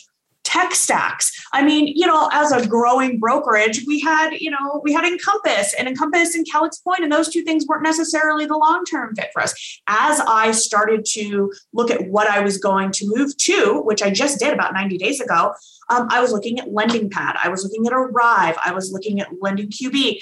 Tech 0.44 0.74
stacks. 0.74 1.32
I 1.52 1.62
mean 1.62 1.88
you 1.94 2.08
know 2.08 2.30
as 2.32 2.54
a 2.54 2.66
growing 2.66 3.20
brokerage 3.20 3.84
we 3.86 4.00
had 4.00 4.32
you 4.40 4.50
know 4.50 4.82
we 4.82 4.94
had 4.94 5.04
encompass 5.04 5.74
and 5.78 5.90
encompass 5.90 6.36
and 6.36 6.48
Calyx 6.50 6.78
Point 6.78 7.04
and 7.04 7.12
those 7.12 7.28
two 7.30 7.42
things 7.42 7.66
weren't 7.68 7.84
necessarily 7.84 8.46
the 8.46 8.58
long-term 8.58 9.16
fit 9.16 9.30
for 9.34 9.42
us. 9.42 9.82
As 9.88 10.22
i 10.22 10.52
started 10.52 11.06
to 11.12 11.52
look 11.74 11.92
at 11.92 12.08
what 12.08 12.28
i 12.28 12.40
was 12.40 12.58
going 12.58 12.92
to 12.92 13.06
move 13.14 13.36
to 13.38 13.82
which 13.82 14.02
i 14.02 14.10
just 14.10 14.40
did 14.40 14.54
about 14.54 14.74
90 14.74 14.98
days 14.98 15.20
ago 15.20 15.54
um, 15.90 16.08
i 16.10 16.22
was 16.22 16.32
looking 16.32 16.60
at 16.60 16.72
lending 16.72 17.10
pad 17.10 17.36
i 17.44 17.50
was 17.50 17.64
looking 17.64 17.86
at 17.86 17.94
arrive. 17.94 18.58
I 18.64 18.72
was 18.72 18.92
looking 18.92 19.20
at 19.20 19.28
lending 19.42 19.70
qb 19.70 20.22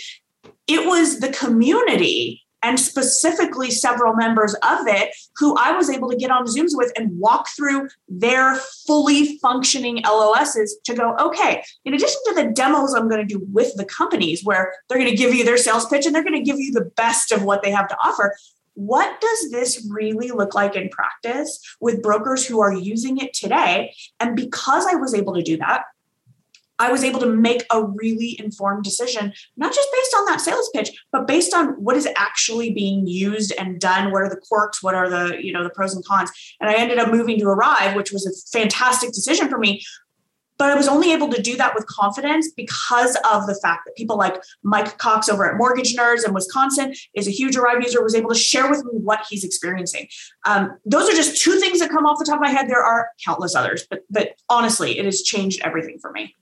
it 0.68 0.88
was 0.88 1.20
the 1.20 1.30
community 1.30 2.45
and 2.66 2.80
specifically 2.80 3.70
several 3.70 4.16
members 4.16 4.56
of 4.56 4.88
it 4.88 5.16
who 5.38 5.56
I 5.56 5.72
was 5.74 5.88
able 5.88 6.10
to 6.10 6.18
get 6.18 6.32
on 6.32 6.48
Zooms 6.48 6.72
with 6.74 6.92
and 6.98 7.18
walk 7.20 7.48
through 7.56 7.90
their 8.10 8.56
fully 8.88 9.38
functioning 9.38 10.02
LOSs 10.04 10.76
to 10.86 10.96
go, 10.96 11.16
okay, 11.18 11.64
in 11.86 11.94
addition 11.94 12.20
to 12.26 12.34
the 12.34 12.52
demos 12.52 12.96
I'm 12.96 13.08
going 13.08 13.26
to 13.26 13.34
do 13.34 13.46
with 13.54 13.76
the 13.76 13.86
companies 13.86 14.44
where 14.44 14.74
they're 14.90 14.98
going 14.98 15.12
to 15.12 15.16
give 15.16 15.36
you 15.36 15.46
their 15.46 15.58
sales 15.58 15.86
pitch 15.86 16.08
and 16.08 16.16
they're 16.16 16.24
going 16.24 16.34
to 16.34 16.42
give 16.42 16.58
you 16.58 16.72
the 16.72 16.90
best 16.98 17.32
of 17.32 17.44
what 17.44 17.62
they 17.62 17.70
have 17.70 17.88
to 17.90 17.98
offer. 18.04 18.36
What 18.74 19.22
does 19.22 19.52
this 19.52 19.88
really 19.90 20.32
look 20.32 20.56
like 20.56 20.76
in 20.76 20.90
practice 20.90 21.60
with 21.80 22.02
brokers 22.02 22.48
who 22.48 22.62
are 22.62 22.74
using 22.74 23.20
it 23.20 23.36
today? 23.36 23.94
And 24.20 24.36
because 24.36 24.88
I 24.88 24.96
was 24.96 25.14
able 25.14 25.36
to 25.36 25.44
do 25.44 25.56
that, 25.58 25.84
I 26.78 26.92
was 26.92 27.04
able 27.04 27.20
to 27.22 27.28
make 27.28 27.64
a 27.72 27.84
really 27.84 28.36
informed 28.40 28.84
decision, 28.84 29.34
not 29.56 29.74
just 29.74 29.88
based 29.94 30.16
on 30.18 30.26
that 30.26 30.42
sales 30.42 30.70
pitch, 30.74 30.92
but 31.12 31.26
based 31.26 31.54
on 31.54 31.70
what 31.82 31.96
is 31.96 32.08
actually 32.18 32.74
being 32.74 33.08
used 33.08 33.54
and 33.58 33.80
done. 33.80 34.12
What 34.12 34.24
are 34.24 34.30
the 34.30 34.42
quirks? 34.50 34.84
What 34.84 34.94
are 34.94 35.10
the, 35.10 35.44
you 35.44 35.54
know, 35.54 35.64
the 35.64 35.70
pros 35.70 35.96
and 35.96 36.06
cons? 36.06 36.32
And 36.60 36.70
I 36.70 36.76
ended 36.76 36.98
up 36.98 37.12
moving 37.12 37.40
to 37.40 37.46
Arrive, 37.46 37.96
which 37.96 38.12
was 38.12 38.26
a 38.26 38.58
fantastic 38.58 39.12
decision 39.14 39.48
for 39.48 39.58
me. 39.58 39.82
but 40.58 40.70
I 40.70 40.76
was 40.76 40.88
only 40.88 41.12
able 41.12 41.30
to 41.30 41.42
do 41.42 41.58
that 41.58 41.76
with 41.76 41.86
confidence 41.88 42.52
because 42.56 43.18
of 43.32 43.46
the 43.48 43.56
fact 43.56 43.82
that 43.86 43.96
people 43.96 44.18
like 44.18 44.42
Mike 44.64 44.98
Cox 44.98 45.28
over 45.30 45.50
at 45.50 45.58
Mortgage 45.58 45.96
Nerds 45.96 46.26
in 46.26 46.34
Wisconsin 46.34 46.94
is 47.14 47.28
a 47.28 47.32
huge 47.32 47.56
Arrive 47.58 47.82
user, 47.82 48.02
was 48.02 48.16
able 48.16 48.30
to 48.30 48.40
share 48.40 48.70
with 48.70 48.84
me 48.86 48.92
what 48.94 49.26
he's 49.30 49.44
experiencing. 49.44 50.08
Um, 50.46 50.78
those 50.86 51.10
are 51.10 51.14
just 51.14 51.42
two 51.42 51.60
things 51.60 51.80
that 51.80 51.90
come 51.90 52.06
off 52.06 52.20
the 52.20 52.26
top 52.26 52.36
of 52.36 52.42
my 52.42 52.50
head. 52.50 52.70
There 52.70 52.84
are 52.84 53.10
countless 53.24 53.56
others, 53.56 53.86
but 53.90 54.02
but 54.10 54.36
honestly, 54.50 54.98
it 54.98 55.06
has 55.06 55.22
changed 55.22 55.62
everything 55.64 56.00
for 56.00 56.12
me. 56.12 56.36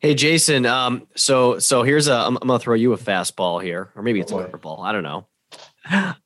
Hey 0.00 0.14
Jason, 0.14 0.64
um, 0.64 1.06
so 1.14 1.58
so 1.58 1.82
here's 1.82 2.08
a 2.08 2.14
I'm, 2.14 2.38
I'm 2.40 2.48
gonna 2.48 2.58
throw 2.58 2.74
you 2.74 2.94
a 2.94 2.98
fastball 2.98 3.62
here, 3.62 3.90
or 3.94 4.02
maybe 4.02 4.18
it's 4.18 4.32
oh, 4.32 4.38
a 4.38 4.48
curveball. 4.48 4.80
I 4.82 4.92
don't 4.92 5.02
know. 5.02 5.26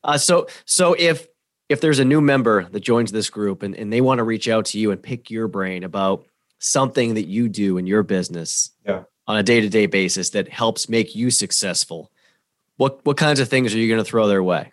Uh, 0.04 0.18
so 0.18 0.46
so 0.64 0.94
if 0.98 1.26
if 1.68 1.80
there's 1.80 1.98
a 1.98 2.04
new 2.04 2.20
member 2.20 2.68
that 2.68 2.80
joins 2.80 3.10
this 3.10 3.30
group 3.30 3.62
and, 3.62 3.74
and 3.74 3.92
they 3.92 4.00
want 4.00 4.18
to 4.18 4.24
reach 4.24 4.48
out 4.48 4.66
to 4.66 4.78
you 4.78 4.90
and 4.90 5.02
pick 5.02 5.30
your 5.30 5.48
brain 5.48 5.82
about 5.82 6.26
something 6.58 7.14
that 7.14 7.26
you 7.26 7.48
do 7.48 7.78
in 7.78 7.86
your 7.86 8.02
business 8.02 8.70
yeah. 8.86 9.02
on 9.26 9.36
a 9.36 9.42
day-to-day 9.42 9.86
basis 9.86 10.30
that 10.30 10.48
helps 10.48 10.88
make 10.88 11.14
you 11.14 11.30
successful 11.30 12.10
what 12.76 13.04
what 13.04 13.16
kinds 13.16 13.40
of 13.40 13.48
things 13.48 13.74
are 13.74 13.78
you 13.78 13.88
going 13.88 14.02
to 14.02 14.08
throw 14.08 14.28
their 14.28 14.42
way 14.42 14.70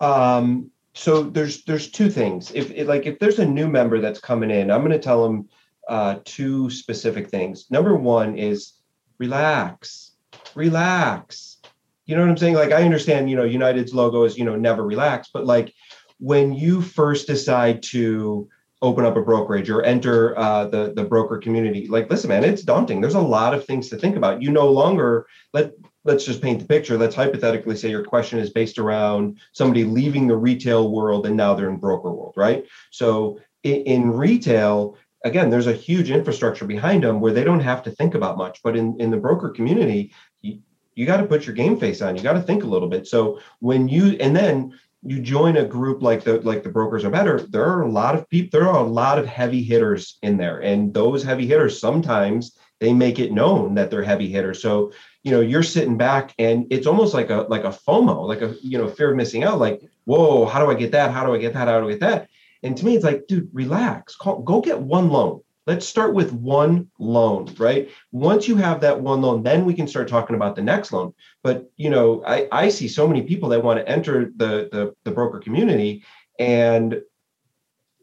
um 0.00 0.70
so 0.94 1.22
there's 1.22 1.64
there's 1.64 1.90
two 1.90 2.10
things 2.10 2.52
if 2.54 2.86
like 2.86 3.06
if 3.06 3.18
there's 3.18 3.38
a 3.38 3.46
new 3.46 3.68
member 3.68 4.00
that's 4.00 4.20
coming 4.20 4.50
in 4.50 4.70
i'm 4.70 4.80
going 4.80 4.92
to 4.92 4.98
tell 4.98 5.22
them 5.22 5.48
uh, 5.88 6.16
two 6.24 6.70
specific 6.70 7.28
things. 7.28 7.70
Number 7.70 7.96
one 7.96 8.36
is 8.36 8.74
relax 9.18 10.08
relax. 10.54 11.58
You 12.06 12.16
know 12.16 12.22
what 12.22 12.30
i'm 12.30 12.36
saying? 12.36 12.54
Like 12.54 12.72
i 12.72 12.82
understand 12.82 13.30
you 13.30 13.36
know 13.36 13.44
united's 13.44 13.94
logo 13.94 14.24
is 14.24 14.38
you 14.38 14.44
know 14.44 14.56
never 14.56 14.84
relax 14.84 15.30
but 15.32 15.46
like 15.46 15.74
when 16.18 16.52
you 16.52 16.82
first 16.82 17.26
decide 17.26 17.82
to 17.82 18.48
open 18.80 19.04
up 19.04 19.16
a 19.16 19.22
brokerage 19.22 19.68
or 19.70 19.82
enter 19.82 20.38
uh, 20.38 20.64
the 20.66 20.92
the 20.94 21.02
broker 21.02 21.36
community 21.36 21.88
like 21.88 22.08
listen 22.10 22.28
man 22.28 22.44
it's 22.44 22.62
daunting. 22.62 23.00
There's 23.00 23.14
a 23.14 23.20
lot 23.20 23.54
of 23.54 23.64
things 23.64 23.88
to 23.88 23.96
think 23.96 24.16
about. 24.16 24.42
You 24.42 24.50
no 24.50 24.70
longer 24.70 25.26
let 25.52 25.72
let's 26.04 26.24
just 26.24 26.40
paint 26.40 26.60
the 26.60 26.66
picture. 26.66 26.96
Let's 26.96 27.16
hypothetically 27.16 27.76
say 27.76 27.90
your 27.90 28.04
question 28.04 28.38
is 28.38 28.50
based 28.50 28.78
around 28.78 29.38
somebody 29.52 29.84
leaving 29.84 30.26
the 30.26 30.36
retail 30.36 30.90
world 30.90 31.26
and 31.26 31.36
now 31.36 31.54
they're 31.54 31.68
in 31.68 31.76
broker 31.76 32.10
world 32.10 32.34
right? 32.36 32.64
So 32.90 33.40
in, 33.64 33.82
in 33.82 34.10
retail 34.10 34.96
again 35.24 35.50
there's 35.50 35.66
a 35.66 35.72
huge 35.72 36.10
infrastructure 36.10 36.64
behind 36.64 37.04
them 37.04 37.20
where 37.20 37.32
they 37.32 37.44
don't 37.44 37.60
have 37.60 37.82
to 37.82 37.90
think 37.90 38.14
about 38.14 38.38
much 38.38 38.60
but 38.62 38.76
in 38.76 38.98
in 39.00 39.10
the 39.10 39.16
broker 39.16 39.48
community 39.48 40.12
you, 40.42 40.60
you 40.98 41.06
got 41.06 41.18
to 41.18 41.26
put 41.26 41.46
your 41.46 41.54
game 41.54 41.78
face 41.78 42.02
on 42.02 42.16
you 42.16 42.22
got 42.24 42.32
to 42.32 42.42
think 42.42 42.64
a 42.64 42.66
little 42.66 42.88
bit. 42.88 43.06
So 43.06 43.38
when 43.60 43.88
you 43.88 44.16
and 44.18 44.34
then 44.34 44.76
you 45.04 45.20
join 45.20 45.56
a 45.56 45.64
group 45.64 46.02
like 46.02 46.24
the 46.24 46.40
like 46.40 46.64
the 46.64 46.68
brokers 46.68 47.04
are 47.04 47.10
better 47.10 47.38
there 47.38 47.64
are 47.64 47.82
a 47.82 47.90
lot 47.90 48.16
of 48.16 48.28
people 48.28 48.58
there 48.58 48.68
are 48.68 48.84
a 48.84 48.88
lot 48.88 49.16
of 49.16 49.24
heavy 49.24 49.62
hitters 49.62 50.18
in 50.22 50.36
there 50.36 50.58
and 50.58 50.92
those 50.92 51.22
heavy 51.22 51.46
hitters 51.46 51.80
sometimes 51.80 52.58
they 52.80 52.92
make 52.92 53.20
it 53.20 53.30
known 53.30 53.76
that 53.76 53.92
they're 53.92 54.02
heavy 54.02 54.28
hitters. 54.28 54.60
So 54.60 54.90
you 55.22 55.30
know 55.30 55.40
you're 55.40 55.62
sitting 55.62 55.96
back 55.96 56.34
and 56.36 56.66
it's 56.70 56.88
almost 56.88 57.14
like 57.14 57.30
a 57.30 57.46
like 57.48 57.62
a 57.62 57.70
fomo 57.70 58.26
like 58.26 58.42
a 58.42 58.56
you 58.60 58.76
know 58.76 58.88
fear 58.88 59.12
of 59.12 59.16
missing 59.16 59.44
out 59.44 59.60
like 59.60 59.80
whoa 60.04 60.46
how 60.46 60.64
do 60.64 60.68
i 60.68 60.74
get 60.74 60.90
that? 60.92 61.12
How 61.12 61.24
do 61.24 61.32
i 61.32 61.38
get 61.38 61.52
that? 61.52 61.68
How 61.68 61.80
do 61.80 61.86
i 61.86 61.90
get 61.90 62.00
that 62.00 62.28
and 62.62 62.76
to 62.76 62.84
me 62.84 62.94
it's 62.94 63.04
like 63.04 63.26
dude 63.26 63.48
relax. 63.52 64.16
Call, 64.16 64.42
go 64.42 64.60
get 64.60 64.80
one 64.80 65.08
loan. 65.08 65.40
Let's 65.66 65.86
start 65.86 66.14
with 66.14 66.32
one 66.32 66.90
loan 66.98 67.54
right? 67.58 67.90
Once 68.12 68.48
you 68.48 68.56
have 68.56 68.80
that 68.80 69.00
one 69.00 69.22
loan 69.22 69.42
then 69.42 69.64
we 69.64 69.74
can 69.74 69.86
start 69.86 70.08
talking 70.08 70.36
about 70.36 70.56
the 70.56 70.62
next 70.62 70.92
loan. 70.92 71.14
But 71.42 71.70
you 71.76 71.90
know 71.90 72.22
i, 72.26 72.48
I 72.50 72.68
see 72.68 72.88
so 72.88 73.06
many 73.06 73.22
people 73.22 73.48
that 73.50 73.62
want 73.62 73.78
to 73.78 73.88
enter 73.88 74.30
the, 74.36 74.68
the 74.72 74.94
the 75.04 75.10
broker 75.10 75.38
community 75.38 76.04
and 76.38 77.00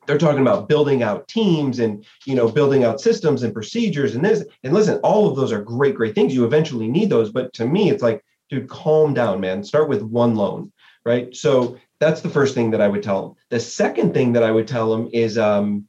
they're 0.05 0.17
talking 0.19 0.41
about 0.41 0.69
building 0.69 1.01
out 1.01 1.27
teams 1.27 1.79
and 1.79 2.05
you 2.25 2.35
know 2.35 2.47
building 2.47 2.83
out 2.83 3.01
systems 3.01 3.43
and 3.43 3.53
procedures 3.53 4.15
and 4.15 4.23
this. 4.23 4.45
And 4.63 4.73
listen 4.73 4.99
all 4.99 5.27
of 5.29 5.35
those 5.35 5.51
are 5.51 5.61
great 5.61 5.95
great 5.95 6.15
things. 6.15 6.33
You 6.33 6.45
eventually 6.45 6.87
need 6.87 7.09
those. 7.09 7.31
But 7.31 7.53
to 7.53 7.65
me 7.65 7.89
it's 7.89 8.03
like 8.03 8.23
dude 8.49 8.69
calm 8.69 9.13
down 9.13 9.39
man. 9.39 9.63
Start 9.63 9.89
with 9.89 10.03
one 10.03 10.35
loan 10.35 10.71
right? 11.05 11.35
So 11.35 11.77
that's 11.99 12.21
the 12.21 12.29
first 12.29 12.53
thing 12.53 12.71
that 12.71 12.81
i 12.81 12.87
would 12.87 13.03
tell 13.03 13.21
them 13.21 13.35
the 13.49 13.59
second 13.59 14.13
thing 14.13 14.33
that 14.33 14.43
i 14.43 14.51
would 14.51 14.67
tell 14.67 14.91
them 14.91 15.09
is 15.11 15.37
um, 15.37 15.87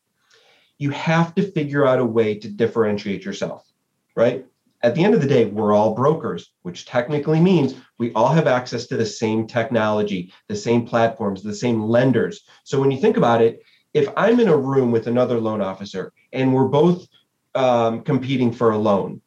you 0.78 0.90
have 0.90 1.34
to 1.34 1.50
figure 1.52 1.86
out 1.86 1.98
a 1.98 2.04
way 2.04 2.34
to 2.34 2.48
differentiate 2.48 3.25
yourself, 3.25 3.66
right? 4.14 4.46
At 4.82 4.94
the 4.94 5.02
end 5.02 5.14
of 5.14 5.20
the 5.20 5.26
day, 5.26 5.46
we're 5.46 5.72
all 5.72 5.94
brokers, 5.94 6.52
which 6.62 6.84
technically 6.84 7.40
means 7.40 7.75
we 7.98 8.12
all 8.12 8.28
have 8.28 8.46
access 8.46 8.86
to 8.88 8.96
the 8.96 9.06
same 9.06 9.46
technology, 9.46 10.32
the 10.48 10.56
same 10.56 10.86
platforms, 10.86 11.42
the 11.42 11.54
same 11.54 11.82
lenders. 11.82 12.42
So 12.64 12.78
when 12.78 12.90
you 12.90 13.00
think 13.00 13.16
about 13.16 13.40
it, 13.40 13.62
if 13.94 14.08
I'm 14.16 14.38
in 14.38 14.48
a 14.48 14.56
room 14.56 14.92
with 14.92 15.06
another 15.06 15.40
loan 15.40 15.62
officer 15.62 16.12
and 16.32 16.54
we're 16.54 16.68
both 16.68 17.08
um, 17.54 18.02
competing 18.02 18.52
for 18.52 18.70
a 18.70 18.78
loan, 18.78 19.22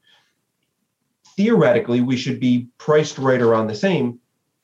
theoretically, 1.35 2.01
we 2.01 2.15
should 2.15 2.39
be 2.39 2.67
priced 2.77 3.17
right 3.17 3.41
around 3.41 3.67
the 3.67 3.75
same. 3.75 4.19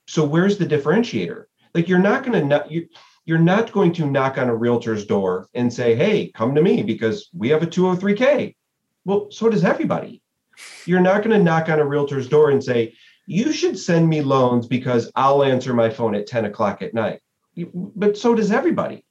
So 0.06 0.24
where's 0.24 0.60
the 0.60 0.68
differentiator? 0.68 1.46
Like 1.76 1.90
you're 1.90 2.00
not 2.00 2.24
going 2.24 2.50
to, 2.50 2.88
you're 3.26 3.38
not 3.38 3.72
going 3.74 3.92
to 3.94 4.06
knock 4.06 4.38
on 4.38 4.50
a 4.50 4.56
realtor's 4.56 5.06
door 5.06 5.50
and 5.54 5.72
say, 5.72 5.94
hey, 5.94 6.32
come 6.34 6.56
to 6.56 6.62
me 6.62 6.82
because 6.82 7.30
we 7.34 7.50
have 7.50 7.62
a 7.62 7.68
203K. 7.68 8.56
Well, 9.04 9.28
so 9.30 9.50
does 9.50 9.64
everybody. 9.64 10.22
You're 10.86 11.02
not 11.02 11.22
going 11.22 11.38
to 11.38 11.44
knock 11.44 11.68
on 11.68 11.80
a 11.80 11.86
realtor's 11.86 12.30
door 12.30 12.50
and 12.50 12.64
say, 12.64 12.96
you 13.28 13.52
should 13.52 13.78
send 13.78 14.08
me 14.08 14.22
loans 14.22 14.68
because 14.68 15.12
I'll 15.16 15.44
answer 15.44 15.74
my 15.74 15.90
phone 15.90 16.16
at 16.16 16.28
10 16.28 16.46
o'clock 16.46 16.82
at 16.82 16.94
night. 16.94 17.22
But 17.74 18.18
so 18.18 18.36
does 18.36 18.52
everybody. 18.52 19.04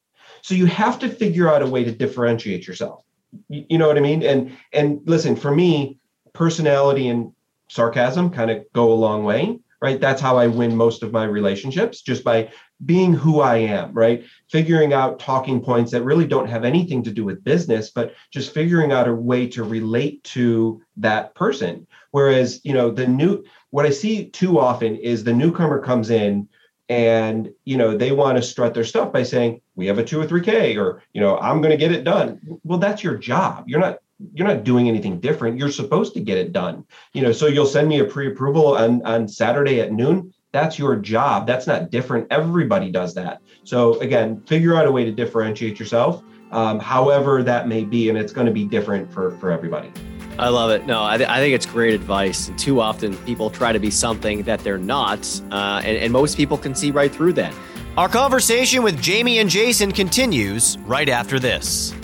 So 0.42 0.54
you 0.54 0.66
have 0.66 0.98
to 1.00 1.08
figure 1.08 1.52
out 1.52 1.62
a 1.62 1.66
way 1.66 1.84
to 1.84 1.92
differentiate 1.92 2.66
yourself. 2.66 3.04
You 3.48 3.78
know 3.78 3.88
what 3.88 3.98
I 3.98 4.00
mean? 4.00 4.22
And 4.22 4.56
and 4.72 5.00
listen, 5.06 5.34
for 5.34 5.54
me, 5.54 5.98
personality 6.34 7.08
and 7.08 7.32
sarcasm 7.68 8.30
kind 8.30 8.50
of 8.50 8.64
go 8.72 8.92
a 8.92 8.94
long 8.94 9.24
way 9.24 9.58
right? 9.84 10.00
That's 10.00 10.22
how 10.22 10.38
I 10.38 10.46
win 10.46 10.74
most 10.74 11.02
of 11.02 11.12
my 11.12 11.24
relationships, 11.24 12.00
just 12.00 12.24
by 12.24 12.50
being 12.86 13.12
who 13.12 13.40
I 13.42 13.58
am, 13.58 13.92
right? 13.92 14.24
Figuring 14.50 14.94
out 14.94 15.18
talking 15.18 15.60
points 15.60 15.92
that 15.92 16.04
really 16.04 16.26
don't 16.26 16.48
have 16.48 16.64
anything 16.64 17.02
to 17.02 17.10
do 17.10 17.22
with 17.22 17.44
business, 17.44 17.90
but 17.90 18.14
just 18.32 18.54
figuring 18.54 18.92
out 18.92 19.08
a 19.08 19.12
way 19.12 19.46
to 19.48 19.62
relate 19.62 20.24
to 20.24 20.80
that 20.96 21.34
person. 21.34 21.86
Whereas, 22.12 22.62
you 22.64 22.72
know, 22.72 22.90
the 22.90 23.06
new, 23.06 23.44
what 23.72 23.84
I 23.84 23.90
see 23.90 24.30
too 24.30 24.58
often 24.58 24.96
is 24.96 25.22
the 25.22 25.34
newcomer 25.34 25.82
comes 25.82 26.08
in 26.08 26.48
and 26.88 27.50
you 27.64 27.78
know 27.78 27.96
they 27.96 28.12
want 28.12 28.36
to 28.36 28.42
strut 28.42 28.74
their 28.74 28.84
stuff 28.84 29.10
by 29.10 29.22
saying 29.22 29.58
we 29.74 29.86
have 29.86 29.96
a 29.96 30.04
two 30.04 30.20
or 30.20 30.26
three 30.26 30.42
k 30.42 30.76
or 30.76 31.02
you 31.14 31.20
know 31.22 31.38
i'm 31.38 31.62
going 31.62 31.70
to 31.70 31.78
get 31.78 31.92
it 31.92 32.04
done 32.04 32.38
well 32.62 32.78
that's 32.78 33.02
your 33.02 33.16
job 33.16 33.64
you're 33.66 33.80
not 33.80 33.96
you're 34.32 34.46
not 34.46 34.64
doing 34.64 34.88
anything 34.88 35.20
different. 35.20 35.58
You're 35.58 35.70
supposed 35.70 36.14
to 36.14 36.20
get 36.20 36.38
it 36.38 36.52
done. 36.52 36.84
You 37.12 37.22
know, 37.22 37.32
so 37.32 37.46
you'll 37.46 37.66
send 37.66 37.88
me 37.88 38.00
a 38.00 38.04
pre-approval 38.04 38.76
on, 38.76 39.04
on 39.04 39.28
Saturday 39.28 39.80
at 39.80 39.92
noon. 39.92 40.32
That's 40.52 40.78
your 40.78 40.96
job. 40.96 41.46
That's 41.46 41.66
not 41.66 41.90
different. 41.90 42.28
Everybody 42.30 42.90
does 42.90 43.14
that. 43.14 43.40
So 43.64 43.98
again, 44.00 44.40
figure 44.46 44.76
out 44.76 44.86
a 44.86 44.92
way 44.92 45.04
to 45.04 45.10
differentiate 45.10 45.80
yourself, 45.80 46.22
um, 46.52 46.78
however 46.78 47.42
that 47.42 47.66
may 47.66 47.84
be, 47.84 48.08
and 48.08 48.16
it's 48.16 48.32
going 48.32 48.46
to 48.46 48.52
be 48.52 48.64
different 48.64 49.12
for 49.12 49.32
for 49.38 49.50
everybody. 49.50 49.92
I 50.38 50.48
love 50.48 50.70
it. 50.70 50.84
No, 50.84 51.04
I, 51.04 51.16
th- 51.16 51.28
I 51.28 51.38
think 51.38 51.54
it's 51.54 51.66
great 51.66 51.94
advice. 51.94 52.48
And 52.48 52.58
too 52.58 52.80
often 52.80 53.16
people 53.18 53.50
try 53.50 53.72
to 53.72 53.78
be 53.78 53.90
something 53.90 54.42
that 54.42 54.60
they're 54.60 54.78
not, 54.78 55.20
uh, 55.52 55.80
and, 55.84 55.96
and 55.96 56.12
most 56.12 56.36
people 56.36 56.58
can 56.58 56.74
see 56.74 56.90
right 56.90 57.12
through 57.12 57.34
that. 57.34 57.54
Our 57.96 58.08
conversation 58.08 58.82
with 58.82 59.00
Jamie 59.00 59.38
and 59.38 59.48
Jason 59.48 59.92
continues 59.92 60.76
right 60.78 61.08
after 61.08 61.38
this. 61.38 61.94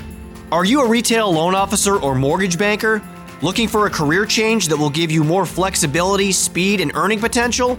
Are 0.53 0.65
you 0.65 0.81
a 0.81 0.89
retail 0.89 1.33
loan 1.33 1.55
officer 1.55 1.97
or 1.97 2.17
mortgage 2.17 2.59
banker? 2.59 3.01
Looking 3.41 3.69
for 3.69 3.87
a 3.87 3.91
career 3.91 4.27
change 4.27 4.67
that 4.67 4.77
will 4.77 4.91
give 4.91 5.13
you 5.13 5.23
more 5.23 5.47
flexibility, 5.47 6.33
speed, 6.33 6.81
and 6.81 6.91
earning 6.97 7.21
potential? 7.21 7.79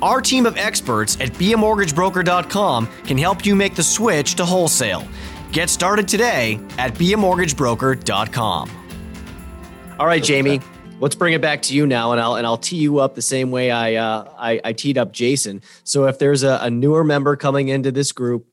Our 0.00 0.20
team 0.20 0.46
of 0.46 0.56
experts 0.56 1.18
at 1.18 1.30
beamortgagebroker.com 1.30 2.88
can 3.04 3.18
help 3.18 3.44
you 3.44 3.56
make 3.56 3.74
the 3.74 3.82
switch 3.82 4.36
to 4.36 4.44
wholesale. 4.44 5.04
Get 5.50 5.68
started 5.68 6.06
today 6.06 6.60
at 6.78 6.94
beamortgagebroker.com. 6.94 8.70
All 9.98 10.06
right, 10.06 10.22
Jamie, 10.22 10.60
let's 11.00 11.16
bring 11.16 11.34
it 11.34 11.40
back 11.40 11.62
to 11.62 11.74
you 11.74 11.88
now, 11.88 12.12
and 12.12 12.20
I'll 12.20 12.36
and 12.36 12.46
I'll 12.46 12.56
tee 12.56 12.76
you 12.76 13.00
up 13.00 13.16
the 13.16 13.22
same 13.22 13.50
way 13.50 13.72
I 13.72 13.96
uh, 13.96 14.32
I, 14.38 14.60
I, 14.64 14.72
teed 14.72 14.96
up 14.96 15.12
Jason. 15.12 15.60
So 15.82 16.06
if 16.06 16.18
there's 16.20 16.44
a, 16.44 16.60
a 16.62 16.70
newer 16.70 17.02
member 17.04 17.36
coming 17.36 17.68
into 17.68 17.90
this 17.90 18.12
group 18.12 18.46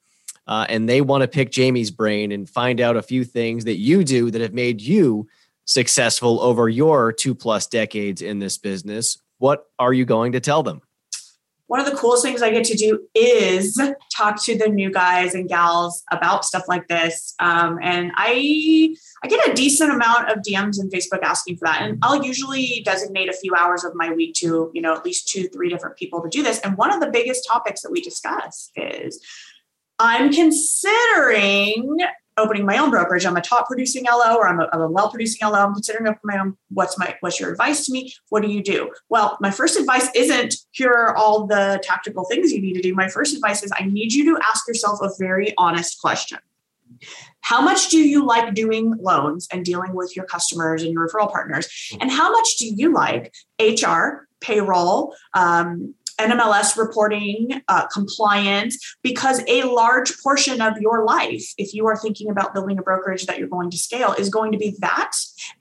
uh, 0.49 0.65
and 0.67 0.89
they 0.89 0.99
want 0.99 1.21
to 1.21 1.27
pick 1.27 1.51
Jamie's 1.51 1.91
brain 1.91 2.31
and 2.31 2.49
find 2.49 2.81
out 2.81 2.97
a 2.97 3.03
few 3.03 3.23
things 3.23 3.65
that 3.65 3.77
you 3.77 4.03
do 4.03 4.31
that 4.31 4.41
have 4.41 4.53
made 4.53 4.81
you 4.81 5.27
successful 5.65 6.41
over 6.41 6.67
your 6.67 7.13
two 7.13 7.35
plus 7.35 7.67
decades 7.67 8.23
in 8.23 8.39
this 8.39 8.57
business, 8.57 9.19
what 9.37 9.67
are 9.77 9.93
you 9.93 10.05
going 10.05 10.31
to 10.31 10.39
tell 10.39 10.63
them? 10.63 10.81
One 11.67 11.79
of 11.79 11.85
the 11.85 11.95
coolest 11.95 12.23
things 12.23 12.41
I 12.41 12.49
get 12.49 12.63
to 12.63 12.75
do 12.75 13.07
is 13.13 13.79
talk 14.11 14.43
to 14.45 14.57
the 14.57 14.67
new 14.67 14.91
guys 14.91 15.35
and 15.35 15.47
gals 15.47 16.03
about 16.11 16.43
stuff 16.43 16.63
like 16.67 16.87
this. 16.87 17.35
Um, 17.39 17.77
and 17.79 18.11
I 18.15 18.95
I 19.23 19.27
get 19.27 19.47
a 19.47 19.53
decent 19.53 19.91
amount 19.91 20.31
of 20.31 20.39
DMs 20.39 20.79
and 20.79 20.91
Facebook 20.91 21.21
asking 21.21 21.57
for 21.57 21.65
that. 21.65 21.83
And 21.83 21.99
I'll 22.01 22.23
usually 22.23 22.81
designate 22.83 23.29
a 23.29 23.33
few 23.33 23.53
hours 23.53 23.83
of 23.83 23.93
my 23.93 24.11
week 24.11 24.33
to, 24.37 24.71
you 24.73 24.81
know, 24.81 24.95
at 24.95 25.05
least 25.05 25.27
two, 25.27 25.47
three 25.49 25.69
different 25.69 25.95
people 25.95 26.23
to 26.23 26.29
do 26.29 26.41
this. 26.41 26.59
And 26.61 26.75
one 26.75 26.91
of 26.91 27.01
the 27.01 27.11
biggest 27.11 27.47
topics 27.47 27.81
that 27.81 27.91
we 27.91 28.01
discuss 28.01 28.71
is 28.75 29.23
I'm 29.99 30.31
considering 30.31 31.99
opening 32.39 32.65
my 32.65 32.77
own 32.77 32.89
brokerage. 32.89 33.25
I'm 33.25 33.35
a 33.35 33.41
top 33.41 33.67
producing 33.67 34.05
LO 34.05 34.35
or 34.35 34.47
I'm 34.47 34.59
a, 34.61 34.69
I'm 34.71 34.81
a 34.81 34.89
well 34.89 35.09
producing 35.09 35.47
LO. 35.47 35.59
I'm 35.59 35.73
considering 35.73 36.07
opening 36.07 36.19
my 36.23 36.39
own. 36.39 36.57
What's 36.69 36.97
my 36.97 37.15
what's 37.19 37.39
your 37.39 37.51
advice 37.51 37.85
to 37.85 37.91
me? 37.91 38.13
What 38.29 38.41
do 38.41 38.49
you 38.49 38.63
do? 38.63 38.91
Well, 39.09 39.37
my 39.41 39.51
first 39.51 39.77
advice 39.77 40.07
isn't 40.15 40.55
here 40.71 40.91
are 40.91 41.15
all 41.15 41.45
the 41.47 41.81
tactical 41.83 42.25
things 42.25 42.51
you 42.51 42.61
need 42.61 42.73
to 42.73 42.81
do. 42.81 42.95
My 42.95 43.09
first 43.09 43.35
advice 43.35 43.61
is 43.61 43.71
I 43.77 43.85
need 43.85 44.13
you 44.13 44.33
to 44.33 44.41
ask 44.41 44.67
yourself 44.67 44.99
a 45.01 45.09
very 45.19 45.53
honest 45.57 45.99
question. 46.01 46.39
How 47.41 47.61
much 47.61 47.89
do 47.89 47.97
you 47.97 48.25
like 48.25 48.53
doing 48.53 48.93
loans 48.99 49.47
and 49.51 49.65
dealing 49.65 49.93
with 49.93 50.15
your 50.15 50.25
customers 50.25 50.83
and 50.83 50.91
your 50.91 51.07
referral 51.07 51.31
partners? 51.31 51.67
And 51.99 52.11
how 52.11 52.31
much 52.31 52.57
do 52.57 52.67
you 52.67 52.93
like 52.93 53.33
HR, 53.59 54.27
payroll, 54.39 55.15
um, 55.33 55.95
NMLS 56.19 56.77
reporting, 56.77 57.61
uh, 57.67 57.87
compliance, 57.87 58.97
because 59.01 59.41
a 59.47 59.63
large 59.63 60.11
portion 60.21 60.61
of 60.61 60.77
your 60.79 61.05
life, 61.05 61.53
if 61.57 61.73
you 61.73 61.87
are 61.87 61.95
thinking 61.95 62.29
about 62.29 62.53
building 62.53 62.77
a 62.77 62.81
brokerage 62.81 63.25
that 63.25 63.39
you're 63.39 63.47
going 63.47 63.71
to 63.71 63.77
scale, 63.77 64.13
is 64.13 64.29
going 64.29 64.51
to 64.51 64.57
be 64.57 64.75
that 64.79 65.11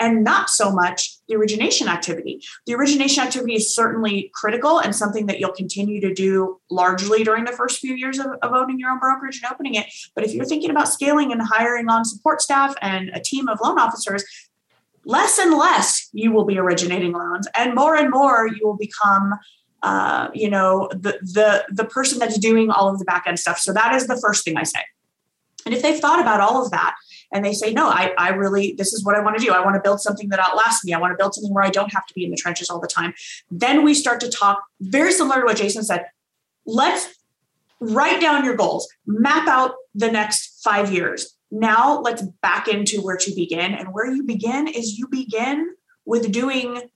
and 0.00 0.24
not 0.24 0.50
so 0.50 0.70
much 0.70 1.16
the 1.28 1.36
origination 1.36 1.88
activity. 1.88 2.42
The 2.66 2.74
origination 2.74 3.22
activity 3.22 3.54
is 3.54 3.74
certainly 3.74 4.30
critical 4.34 4.78
and 4.78 4.94
something 4.94 5.26
that 5.26 5.38
you'll 5.38 5.52
continue 5.52 6.00
to 6.00 6.12
do 6.12 6.60
largely 6.70 7.22
during 7.22 7.44
the 7.44 7.52
first 7.52 7.78
few 7.78 7.94
years 7.94 8.18
of, 8.18 8.26
of 8.42 8.52
owning 8.52 8.78
your 8.78 8.90
own 8.90 8.98
brokerage 8.98 9.40
and 9.42 9.52
opening 9.52 9.74
it. 9.74 9.86
But 10.14 10.24
if 10.24 10.34
you're 10.34 10.44
thinking 10.44 10.70
about 10.70 10.88
scaling 10.88 11.32
and 11.32 11.40
hiring 11.42 11.88
on 11.88 12.04
support 12.04 12.42
staff 12.42 12.74
and 12.82 13.10
a 13.10 13.20
team 13.20 13.48
of 13.48 13.60
loan 13.62 13.78
officers, 13.78 14.24
less 15.04 15.38
and 15.38 15.54
less 15.54 16.08
you 16.12 16.32
will 16.32 16.44
be 16.44 16.58
originating 16.58 17.12
loans 17.12 17.48
and 17.56 17.74
more 17.74 17.96
and 17.96 18.10
more 18.10 18.46
you 18.46 18.66
will 18.66 18.76
become 18.76 19.32
uh, 19.82 20.28
you 20.34 20.50
know 20.50 20.88
the 20.92 21.18
the 21.22 21.64
the 21.70 21.84
person 21.84 22.18
that's 22.18 22.38
doing 22.38 22.70
all 22.70 22.88
of 22.88 22.98
the 22.98 23.04
back 23.04 23.24
end 23.26 23.38
stuff. 23.38 23.58
So 23.58 23.72
that 23.72 23.94
is 23.94 24.06
the 24.06 24.16
first 24.16 24.44
thing 24.44 24.56
i 24.56 24.62
say. 24.62 24.80
And 25.66 25.74
if 25.74 25.82
they've 25.82 25.98
thought 25.98 26.20
about 26.20 26.40
all 26.40 26.64
of 26.64 26.70
that 26.70 26.96
and 27.32 27.44
they 27.44 27.52
say 27.52 27.72
no 27.72 27.88
I, 27.88 28.12
I 28.18 28.30
really 28.30 28.74
this 28.76 28.92
is 28.92 29.04
what 29.04 29.14
i 29.14 29.20
want 29.20 29.38
to 29.38 29.44
do. 29.44 29.52
I 29.52 29.64
want 29.64 29.76
to 29.76 29.80
build 29.80 30.00
something 30.00 30.28
that 30.30 30.40
outlasts 30.40 30.84
me. 30.84 30.92
I 30.92 30.98
want 30.98 31.12
to 31.12 31.16
build 31.16 31.34
something 31.34 31.52
where 31.52 31.64
i 31.64 31.70
don't 31.70 31.92
have 31.92 32.06
to 32.06 32.14
be 32.14 32.24
in 32.24 32.30
the 32.30 32.36
trenches 32.36 32.70
all 32.70 32.80
the 32.80 32.88
time. 32.88 33.14
Then 33.50 33.84
we 33.84 33.94
start 33.94 34.20
to 34.20 34.30
talk 34.30 34.62
very 34.80 35.12
similar 35.12 35.40
to 35.40 35.46
what 35.46 35.56
jason 35.56 35.84
said. 35.84 36.06
Let's 36.66 37.14
write 37.80 38.20
down 38.20 38.44
your 38.44 38.56
goals 38.56 38.88
map 39.06 39.46
out 39.46 39.74
the 39.94 40.10
next 40.10 40.60
five 40.62 40.92
years. 40.92 41.36
Now 41.50 42.00
let's 42.00 42.22
back 42.42 42.66
into 42.66 43.00
where 43.00 43.16
to 43.16 43.34
begin. 43.34 43.74
And 43.74 43.94
where 43.94 44.12
you 44.12 44.24
begin 44.24 44.66
is 44.66 44.98
you 44.98 45.08
begin 45.08 45.74
with 46.04 46.32
doing 46.32 46.90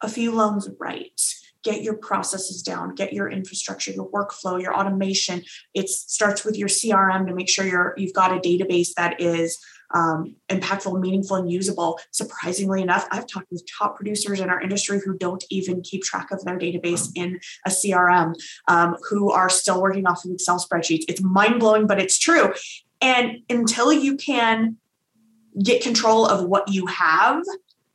a 0.00 0.08
few 0.08 0.32
loans 0.32 0.68
right 0.78 1.20
get 1.64 1.82
your 1.82 1.96
processes 1.96 2.62
down 2.62 2.94
get 2.94 3.12
your 3.12 3.28
infrastructure 3.28 3.90
your 3.90 4.10
workflow 4.10 4.60
your 4.60 4.76
automation. 4.76 5.42
It 5.74 5.88
starts 5.88 6.44
with 6.44 6.56
your 6.56 6.68
crm 6.68 7.26
to 7.26 7.34
make 7.34 7.48
sure 7.48 7.66
you're 7.66 7.94
you've 7.96 8.12
got 8.12 8.32
a 8.32 8.40
database 8.40 8.90
that 8.96 9.20
is 9.20 9.58
um, 9.94 10.34
impactful 10.48 10.98
meaningful 11.00 11.36
and 11.36 11.50
usable. 11.50 12.00
Surprisingly 12.10 12.82
enough 12.82 13.06
i've 13.10 13.26
talked 13.26 13.50
with 13.50 13.64
top 13.78 13.96
producers 13.96 14.40
in 14.40 14.50
our 14.50 14.60
industry 14.60 15.00
who 15.04 15.16
don't 15.16 15.44
even 15.50 15.82
keep 15.82 16.02
track 16.02 16.30
of 16.30 16.44
their 16.44 16.58
database 16.58 17.10
in 17.14 17.38
a 17.66 17.70
crm 17.70 18.34
um, 18.68 18.96
who 19.08 19.30
are 19.30 19.48
still 19.48 19.80
working 19.80 20.06
off 20.06 20.24
of 20.24 20.30
excel 20.30 20.58
spreadsheets. 20.58 21.04
It's 21.08 21.22
mind-blowing 21.22 21.86
but 21.86 22.00
it's 22.00 22.18
true. 22.18 22.52
And 23.00 23.38
until 23.50 23.92
you 23.92 24.16
can 24.16 24.78
get 25.62 25.82
control 25.82 26.26
of 26.26 26.44
what 26.46 26.68
you 26.68 26.86
have 26.86 27.42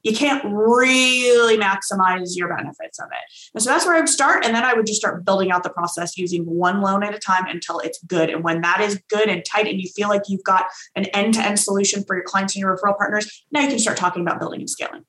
you 0.03 0.15
can't 0.15 0.43
really 0.45 1.57
maximize 1.57 2.35
your 2.35 2.55
benefits 2.55 2.99
of 2.99 3.07
it. 3.11 3.51
And 3.53 3.61
so 3.61 3.69
that's 3.69 3.85
where 3.85 3.95
I 3.95 3.99
would 3.99 4.09
start. 4.09 4.45
And 4.45 4.55
then 4.55 4.63
I 4.63 4.73
would 4.73 4.85
just 4.85 4.99
start 4.99 5.25
building 5.25 5.51
out 5.51 5.63
the 5.63 5.69
process 5.69 6.17
using 6.17 6.45
one 6.45 6.81
loan 6.81 7.03
at 7.03 7.13
a 7.13 7.19
time 7.19 7.45
until 7.47 7.79
it's 7.79 8.01
good. 8.03 8.29
And 8.29 8.43
when 8.43 8.61
that 8.61 8.79
is 8.81 9.01
good 9.09 9.27
and 9.27 9.43
tight 9.43 9.67
and 9.67 9.81
you 9.81 9.89
feel 9.89 10.09
like 10.09 10.23
you've 10.27 10.43
got 10.43 10.67
an 10.95 11.05
end 11.05 11.33
to 11.35 11.41
end 11.41 11.59
solution 11.59 12.03
for 12.05 12.15
your 12.15 12.23
clients 12.23 12.55
and 12.55 12.61
your 12.61 12.75
referral 12.75 12.97
partners, 12.97 13.45
now 13.51 13.61
you 13.61 13.67
can 13.67 13.79
start 13.79 13.97
talking 13.97 14.21
about 14.21 14.39
building 14.39 14.61
and 14.61 14.69
scaling. 14.69 15.05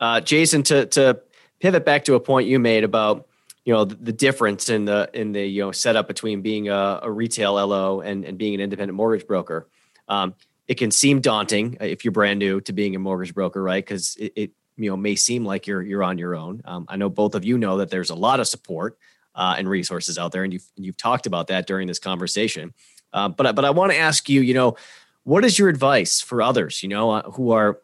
Uh, 0.00 0.20
Jason, 0.20 0.62
to, 0.64 0.86
to 0.86 1.20
pivot 1.60 1.84
back 1.84 2.04
to 2.04 2.14
a 2.14 2.20
point 2.20 2.48
you 2.48 2.58
made 2.58 2.84
about 2.84 3.26
you 3.64 3.72
know 3.72 3.84
the, 3.84 4.12
difference 4.12 4.68
in 4.68 4.84
the 4.84 5.10
in 5.12 5.32
the 5.32 5.44
you 5.44 5.60
know 5.60 5.72
setup 5.72 6.06
between 6.06 6.40
being 6.40 6.68
a, 6.68 7.00
a 7.02 7.10
retail 7.10 7.54
LO 7.54 8.00
and, 8.00 8.24
and 8.24 8.38
being 8.38 8.54
an 8.54 8.60
independent 8.60 8.96
mortgage 8.96 9.26
broker. 9.26 9.68
Um, 10.08 10.34
it 10.68 10.74
can 10.74 10.90
seem 10.90 11.20
daunting 11.20 11.76
uh, 11.80 11.84
if 11.84 12.04
you're 12.04 12.12
brand 12.12 12.38
new 12.38 12.60
to 12.62 12.72
being 12.72 12.96
a 12.96 12.98
mortgage 12.98 13.34
broker, 13.34 13.62
right? 13.62 13.84
Because 13.84 14.16
it, 14.16 14.32
it, 14.36 14.50
you 14.76 14.90
know 14.90 14.96
may 14.96 15.16
seem 15.16 15.44
like 15.44 15.66
you're 15.66 15.82
you're 15.82 16.04
on 16.04 16.18
your 16.18 16.34
own. 16.34 16.62
Um, 16.64 16.86
I 16.88 16.96
know 16.96 17.08
both 17.08 17.34
of 17.34 17.44
you 17.44 17.58
know 17.58 17.78
that 17.78 17.90
there's 17.90 18.10
a 18.10 18.14
lot 18.14 18.40
of 18.40 18.46
support 18.46 18.98
uh, 19.34 19.54
and 19.58 19.68
resources 19.68 20.18
out 20.18 20.32
there, 20.32 20.44
and 20.44 20.52
you've 20.52 20.66
you've 20.76 20.96
talked 20.96 21.26
about 21.26 21.48
that 21.48 21.66
during 21.66 21.88
this 21.88 21.98
conversation. 21.98 22.74
Uh, 23.12 23.28
but 23.28 23.54
but 23.54 23.64
I 23.64 23.70
want 23.70 23.92
to 23.92 23.98
ask 23.98 24.28
you, 24.28 24.40
you 24.42 24.54
know, 24.54 24.76
what 25.24 25.44
is 25.44 25.58
your 25.58 25.68
advice 25.68 26.20
for 26.20 26.42
others, 26.42 26.82
you 26.82 26.88
know, 26.88 27.10
uh, 27.10 27.30
who 27.30 27.52
are 27.52 27.80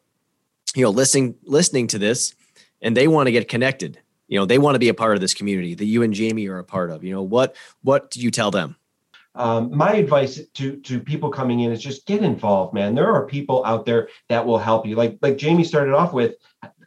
you 0.75 0.83
know 0.83 0.90
listening 0.90 1.37
listening 1.45 1.87
to 1.88 1.99
this 1.99 2.35
and 2.81 2.97
they 2.97 3.09
want 3.09 3.27
to 3.27 3.33
get 3.33 3.49
connected? 3.49 3.99
You 4.29 4.38
know, 4.38 4.47
they 4.47 4.59
want 4.59 4.75
to 4.75 4.79
be 4.79 4.88
a 4.88 4.95
part 4.95 5.14
of 5.14 5.21
this 5.21 5.35
community 5.35 5.75
that 5.75 5.85
you 5.85 6.03
and 6.03 6.14
Jamie 6.14 6.49
are 6.49 6.59
a 6.59 6.64
part 6.64 6.90
of. 6.90 7.05
You 7.05 7.12
know, 7.12 7.23
what 7.23 7.57
what 7.83 8.11
do 8.11 8.21
you 8.21 8.31
tell 8.31 8.51
them? 8.51 8.77
Um, 9.35 9.75
my 9.75 9.95
advice 9.95 10.40
to 10.55 10.77
to 10.81 11.01
people 11.01 11.31
coming 11.31 11.61
in 11.61 11.73
is 11.73 11.83
just 11.83 12.07
get 12.07 12.23
involved 12.23 12.75
man. 12.75 12.95
There 12.95 13.12
are 13.12 13.27
people 13.27 13.64
out 13.64 13.87
there 13.87 14.09
that 14.29 14.45
will 14.45 14.59
help 14.59 14.87
you. 14.87 14.95
Like 14.95 15.18
like 15.23 15.38
jamie 15.38 15.64
started 15.64 15.95
off 15.95 16.12
with 16.12 16.35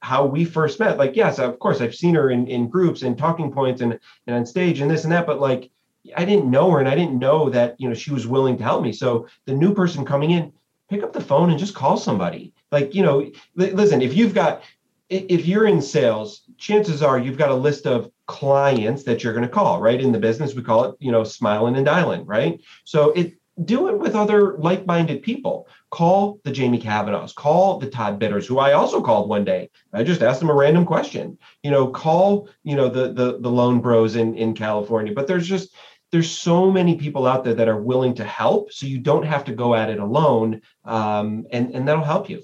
how 0.01 0.25
we 0.25 0.45
first 0.45 0.79
met. 0.79 0.97
Like 0.97 1.15
yes 1.15 1.39
of 1.39 1.57
course 1.59 1.81
i've 1.81 1.95
seen 1.95 2.13
her 2.15 2.29
in, 2.29 2.47
in 2.47 2.69
groups 2.69 3.01
and 3.01 3.17
talking 3.17 3.51
points 3.51 3.81
and, 3.81 3.99
and 4.27 4.35
on 4.35 4.45
stage 4.45 4.79
and 4.79 4.89
this 4.89 5.03
and 5.03 5.13
that 5.13 5.25
but 5.25 5.39
like 5.39 5.71
i 6.15 6.23
didn't 6.23 6.51
know 6.51 6.69
her 6.69 6.79
and 6.79 6.87
i 6.87 6.93
didn't 6.93 7.17
know 7.17 7.49
that 7.49 7.75
you 7.79 7.87
know 7.87 7.95
she 7.95 8.11
was 8.11 8.27
willing 8.27 8.57
to 8.57 8.63
help 8.63 8.83
me. 8.83 8.91
So 8.93 9.27
the 9.45 9.53
new 9.53 9.73
person 9.73 10.05
coming 10.05 10.31
in 10.31 10.53
pick 10.87 11.01
up 11.01 11.13
the 11.13 11.21
phone 11.21 11.49
and 11.49 11.57
just 11.57 11.73
call 11.73 11.97
somebody. 11.97 12.53
Like 12.71 12.93
you 12.93 13.01
know 13.01 13.31
listen 13.55 14.03
if 14.03 14.13
you've 14.13 14.35
got 14.35 14.61
if 15.09 15.45
you're 15.45 15.67
in 15.67 15.81
sales 15.81 16.43
chances 16.57 17.01
are 17.01 17.17
you've 17.17 17.37
got 17.37 17.49
a 17.49 17.55
list 17.55 17.85
of 17.87 18.11
clients 18.27 19.03
that 19.03 19.23
you're 19.23 19.33
going 19.33 19.47
to 19.47 19.53
call, 19.53 19.79
right? 19.79 20.01
In 20.01 20.11
the 20.11 20.19
business, 20.19 20.53
we 20.53 20.63
call 20.63 20.85
it, 20.85 20.95
you 20.99 21.11
know, 21.11 21.23
smiling 21.23 21.75
and 21.75 21.85
dialing, 21.85 22.25
right? 22.25 22.59
So 22.83 23.11
it 23.11 23.37
do 23.63 23.87
it 23.87 23.97
with 23.97 24.15
other 24.15 24.57
like-minded 24.57 25.21
people. 25.21 25.67
Call 25.89 26.41
the 26.43 26.51
Jamie 26.51 26.79
Kavanaughs, 26.79 27.33
call 27.33 27.79
the 27.79 27.89
Todd 27.89 28.19
Bitters, 28.19 28.45
who 28.45 28.59
I 28.59 28.73
also 28.73 29.01
called 29.01 29.29
one 29.29 29.45
day. 29.45 29.69
I 29.93 30.03
just 30.03 30.21
asked 30.21 30.41
them 30.41 30.49
a 30.49 30.53
random 30.53 30.85
question. 30.85 31.37
You 31.63 31.71
know, 31.71 31.87
call, 31.87 32.49
you 32.63 32.75
know, 32.75 32.89
the 32.89 33.13
the 33.13 33.39
the 33.39 33.49
loan 33.49 33.79
bros 33.79 34.15
in 34.15 34.35
in 34.35 34.53
California. 34.53 35.13
But 35.13 35.27
there's 35.27 35.47
just 35.47 35.73
there's 36.11 36.29
so 36.29 36.69
many 36.71 36.95
people 36.95 37.25
out 37.25 37.43
there 37.43 37.53
that 37.53 37.67
are 37.67 37.81
willing 37.81 38.15
to 38.15 38.25
help, 38.25 38.71
so 38.71 38.87
you 38.87 38.99
don't 38.99 39.25
have 39.25 39.45
to 39.45 39.53
go 39.53 39.73
at 39.73 39.89
it 39.89 39.99
alone, 39.99 40.61
um, 40.83 41.45
and 41.51 41.73
and 41.73 41.87
that'll 41.87 42.03
help 42.03 42.29
you. 42.29 42.43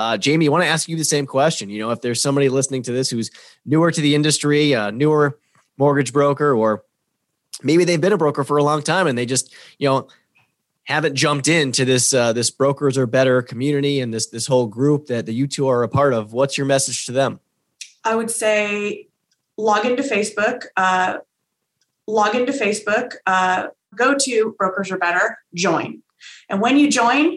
Uh, 0.00 0.16
Jamie, 0.16 0.46
I 0.46 0.50
want 0.50 0.64
to 0.64 0.68
ask 0.68 0.88
you 0.88 0.96
the 0.96 1.04
same 1.04 1.26
question. 1.26 1.68
You 1.68 1.78
know, 1.78 1.90
if 1.90 2.00
there's 2.00 2.22
somebody 2.22 2.48
listening 2.48 2.82
to 2.84 2.92
this 2.92 3.10
who's 3.10 3.30
newer 3.66 3.90
to 3.90 4.00
the 4.00 4.14
industry, 4.14 4.74
uh, 4.74 4.90
newer 4.90 5.38
mortgage 5.76 6.10
broker, 6.10 6.54
or 6.54 6.84
maybe 7.62 7.84
they've 7.84 8.00
been 8.00 8.14
a 8.14 8.16
broker 8.16 8.42
for 8.42 8.56
a 8.56 8.62
long 8.62 8.82
time 8.82 9.06
and 9.06 9.18
they 9.18 9.26
just, 9.26 9.54
you 9.76 9.86
know, 9.86 10.08
haven't 10.84 11.16
jumped 11.16 11.48
into 11.48 11.84
this 11.84 12.14
uh, 12.14 12.32
this 12.32 12.50
brokers 12.50 12.96
are 12.96 13.06
better 13.06 13.42
community 13.42 14.00
and 14.00 14.12
this 14.14 14.28
this 14.28 14.46
whole 14.46 14.66
group 14.66 15.08
that 15.08 15.26
the 15.26 15.34
you 15.34 15.46
two 15.46 15.68
are 15.68 15.82
a 15.82 15.88
part 15.88 16.14
of. 16.14 16.32
What's 16.32 16.56
your 16.56 16.66
message 16.66 17.04
to 17.04 17.12
them? 17.12 17.38
I 18.02 18.16
would 18.16 18.30
say 18.30 19.06
log 19.58 19.84
into 19.84 20.02
Facebook. 20.02 20.64
Uh, 20.78 21.18
log 22.06 22.34
into 22.34 22.52
Facebook. 22.52 23.16
Uh, 23.26 23.66
go 23.94 24.16
to 24.16 24.54
brokers 24.56 24.90
are 24.90 24.96
better. 24.96 25.40
Join, 25.52 26.02
and 26.48 26.62
when 26.62 26.78
you 26.78 26.90
join, 26.90 27.36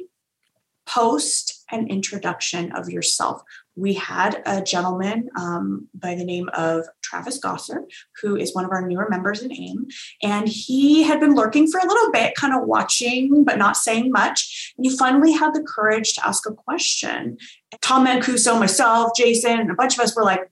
post 0.86 1.53
an 1.74 1.88
introduction 1.88 2.72
of 2.74 2.90
yourself. 2.90 3.42
We 3.76 3.94
had 3.94 4.42
a 4.46 4.62
gentleman 4.62 5.30
um, 5.38 5.88
by 5.94 6.16
the 6.16 6.24
name 6.24 6.50
of 6.54 6.86
Travis 7.02 7.40
Gosser, 7.40 7.84
who 8.22 8.36
is 8.36 8.54
one 8.54 8.66
of 8.66 8.72
our 8.72 8.88
newer 8.88 9.08
members 9.10 9.42
in 9.42 9.52
AIME, 9.52 9.88
and 10.22 10.48
he 10.48 11.04
had 11.04 11.20
been 11.20 11.36
lurking 11.36 11.70
for 11.70 11.80
a 11.80 11.88
little 11.88 12.12
bit, 12.12 12.36
kind 12.36 12.54
of 12.54 12.68
watching 12.68 13.44
but 13.44 13.58
not 13.58 13.76
saying 13.76 14.12
much. 14.12 14.74
And 14.78 14.86
he 14.86 14.96
finally 14.96 15.32
had 15.32 15.54
the 15.54 15.64
courage 15.64 16.14
to 16.14 16.26
ask 16.26 16.48
a 16.48 16.54
question. 16.54 17.38
Tom 17.82 18.06
Mancuso, 18.06 18.60
myself, 18.60 19.12
Jason, 19.18 19.60
and 19.60 19.72
a 19.72 19.76
bunch 19.76 19.96
of 19.96 20.04
us 20.04 20.16
were 20.16 20.24
like, 20.24 20.52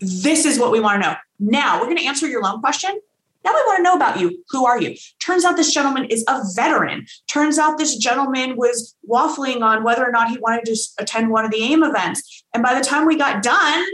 "This 0.00 0.46
is 0.46 0.58
what 0.58 0.72
we 0.72 0.80
want 0.80 1.02
to 1.02 1.10
know." 1.10 1.16
Now 1.38 1.78
we're 1.78 1.86
going 1.86 1.98
to 1.98 2.06
answer 2.06 2.26
your 2.26 2.42
loan 2.42 2.60
question 2.60 2.98
now 3.44 3.50
I 3.50 3.64
want 3.66 3.76
to 3.78 3.82
know 3.82 3.94
about 3.94 4.18
you. 4.18 4.42
Who 4.50 4.64
are 4.64 4.80
you? 4.80 4.96
Turns 5.20 5.44
out 5.44 5.56
this 5.56 5.72
gentleman 5.72 6.06
is 6.06 6.24
a 6.28 6.42
veteran. 6.54 7.06
Turns 7.28 7.58
out 7.58 7.76
this 7.76 7.96
gentleman 7.96 8.56
was 8.56 8.96
waffling 9.08 9.60
on 9.60 9.84
whether 9.84 10.04
or 10.04 10.10
not 10.10 10.30
he 10.30 10.38
wanted 10.38 10.64
to 10.64 10.76
attend 10.98 11.30
one 11.30 11.44
of 11.44 11.50
the 11.50 11.62
AIME 11.62 11.82
events. 11.82 12.44
And 12.54 12.62
by 12.62 12.78
the 12.78 12.84
time 12.84 13.06
we 13.06 13.16
got 13.16 13.42
done, 13.42 13.84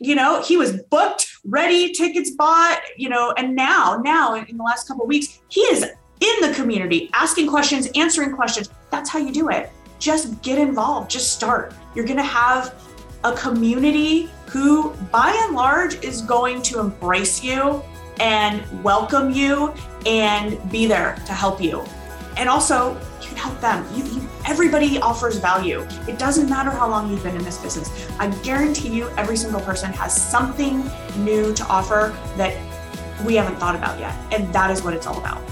you 0.00 0.14
know, 0.14 0.42
he 0.42 0.56
was 0.56 0.82
booked, 0.90 1.28
ready, 1.44 1.92
tickets 1.92 2.30
bought, 2.30 2.80
you 2.96 3.08
know, 3.08 3.32
and 3.36 3.54
now, 3.54 4.00
now 4.04 4.34
in 4.34 4.56
the 4.56 4.64
last 4.64 4.88
couple 4.88 5.06
weeks, 5.06 5.38
he 5.48 5.60
is 5.60 5.84
in 5.84 6.40
the 6.40 6.52
community, 6.54 7.08
asking 7.12 7.48
questions, 7.48 7.88
answering 7.94 8.34
questions. 8.34 8.68
That's 8.90 9.08
how 9.08 9.18
you 9.18 9.32
do 9.32 9.48
it. 9.48 9.70
Just 9.98 10.42
get 10.42 10.58
involved, 10.58 11.10
just 11.10 11.32
start. 11.32 11.72
You're 11.94 12.04
going 12.04 12.18
to 12.18 12.22
have 12.22 12.74
a 13.24 13.32
community 13.32 14.28
who, 14.46 14.92
by 15.10 15.30
and 15.44 15.54
large, 15.54 16.02
is 16.04 16.20
going 16.22 16.62
to 16.62 16.80
embrace 16.80 17.42
you 17.42 17.82
and 18.20 18.62
welcome 18.82 19.30
you 19.30 19.74
and 20.06 20.58
be 20.70 20.86
there 20.86 21.16
to 21.26 21.32
help 21.32 21.60
you. 21.60 21.84
And 22.36 22.48
also, 22.48 22.94
you 23.20 23.28
can 23.28 23.36
help 23.36 23.60
them. 23.60 23.86
You, 23.94 24.04
you, 24.04 24.28
everybody 24.44 24.98
offers 24.98 25.38
value. 25.38 25.86
It 26.06 26.18
doesn't 26.18 26.48
matter 26.48 26.70
how 26.70 26.88
long 26.88 27.10
you've 27.10 27.22
been 27.22 27.36
in 27.36 27.44
this 27.44 27.58
business. 27.58 27.90
I 28.18 28.28
guarantee 28.42 28.90
you, 28.90 29.08
every 29.16 29.36
single 29.36 29.60
person 29.60 29.92
has 29.94 30.14
something 30.14 30.88
new 31.18 31.54
to 31.54 31.64
offer 31.66 32.16
that 32.36 32.56
we 33.24 33.34
haven't 33.34 33.56
thought 33.56 33.74
about 33.74 33.98
yet. 33.98 34.14
And 34.32 34.52
that 34.52 34.70
is 34.70 34.82
what 34.82 34.94
it's 34.94 35.06
all 35.06 35.18
about. 35.18 35.42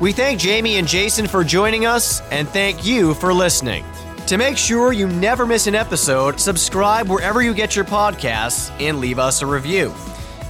We 0.00 0.12
thank 0.12 0.40
Jamie 0.40 0.76
and 0.76 0.88
Jason 0.88 1.26
for 1.26 1.44
joining 1.44 1.86
us, 1.86 2.20
and 2.30 2.48
thank 2.48 2.84
you 2.84 3.14
for 3.14 3.32
listening. 3.32 3.84
To 4.28 4.38
make 4.38 4.56
sure 4.56 4.92
you 4.92 5.08
never 5.08 5.46
miss 5.46 5.66
an 5.66 5.74
episode, 5.74 6.40
subscribe 6.40 7.08
wherever 7.08 7.42
you 7.42 7.52
get 7.52 7.76
your 7.76 7.84
podcasts 7.84 8.70
and 8.80 8.98
leave 8.98 9.18
us 9.18 9.42
a 9.42 9.46
review. 9.46 9.92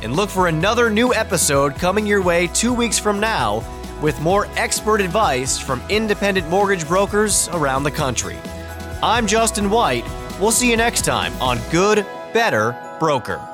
And 0.03 0.17
look 0.17 0.29
for 0.31 0.49
another 0.49 0.91
new 0.91 1.15
episode 1.15 1.77
coming 1.77 2.07
your 2.07 2.21
way 2.23 2.49
two 2.49 2.75
weeks 2.75 2.99
from 2.99 3.21
now 3.21 3.65
with 4.03 4.21
more 4.21 4.47
expert 4.57 5.01
advice 5.01 5.59
from 5.59 5.81
independent 5.89 6.49
mortgage 6.49 6.87
brokers 6.89 7.49
around 7.51 7.85
the 7.85 7.91
country. 7.93 8.37
I'm 9.01 9.29
Justin 9.29 9.71
White. 9.71 10.05
We'll 10.41 10.51
see 10.51 10.69
you 10.69 10.77
next 10.77 11.05
time 11.05 11.33
on 11.41 11.61
Good, 11.71 12.05
Better 12.33 12.77
Broker. 12.99 13.52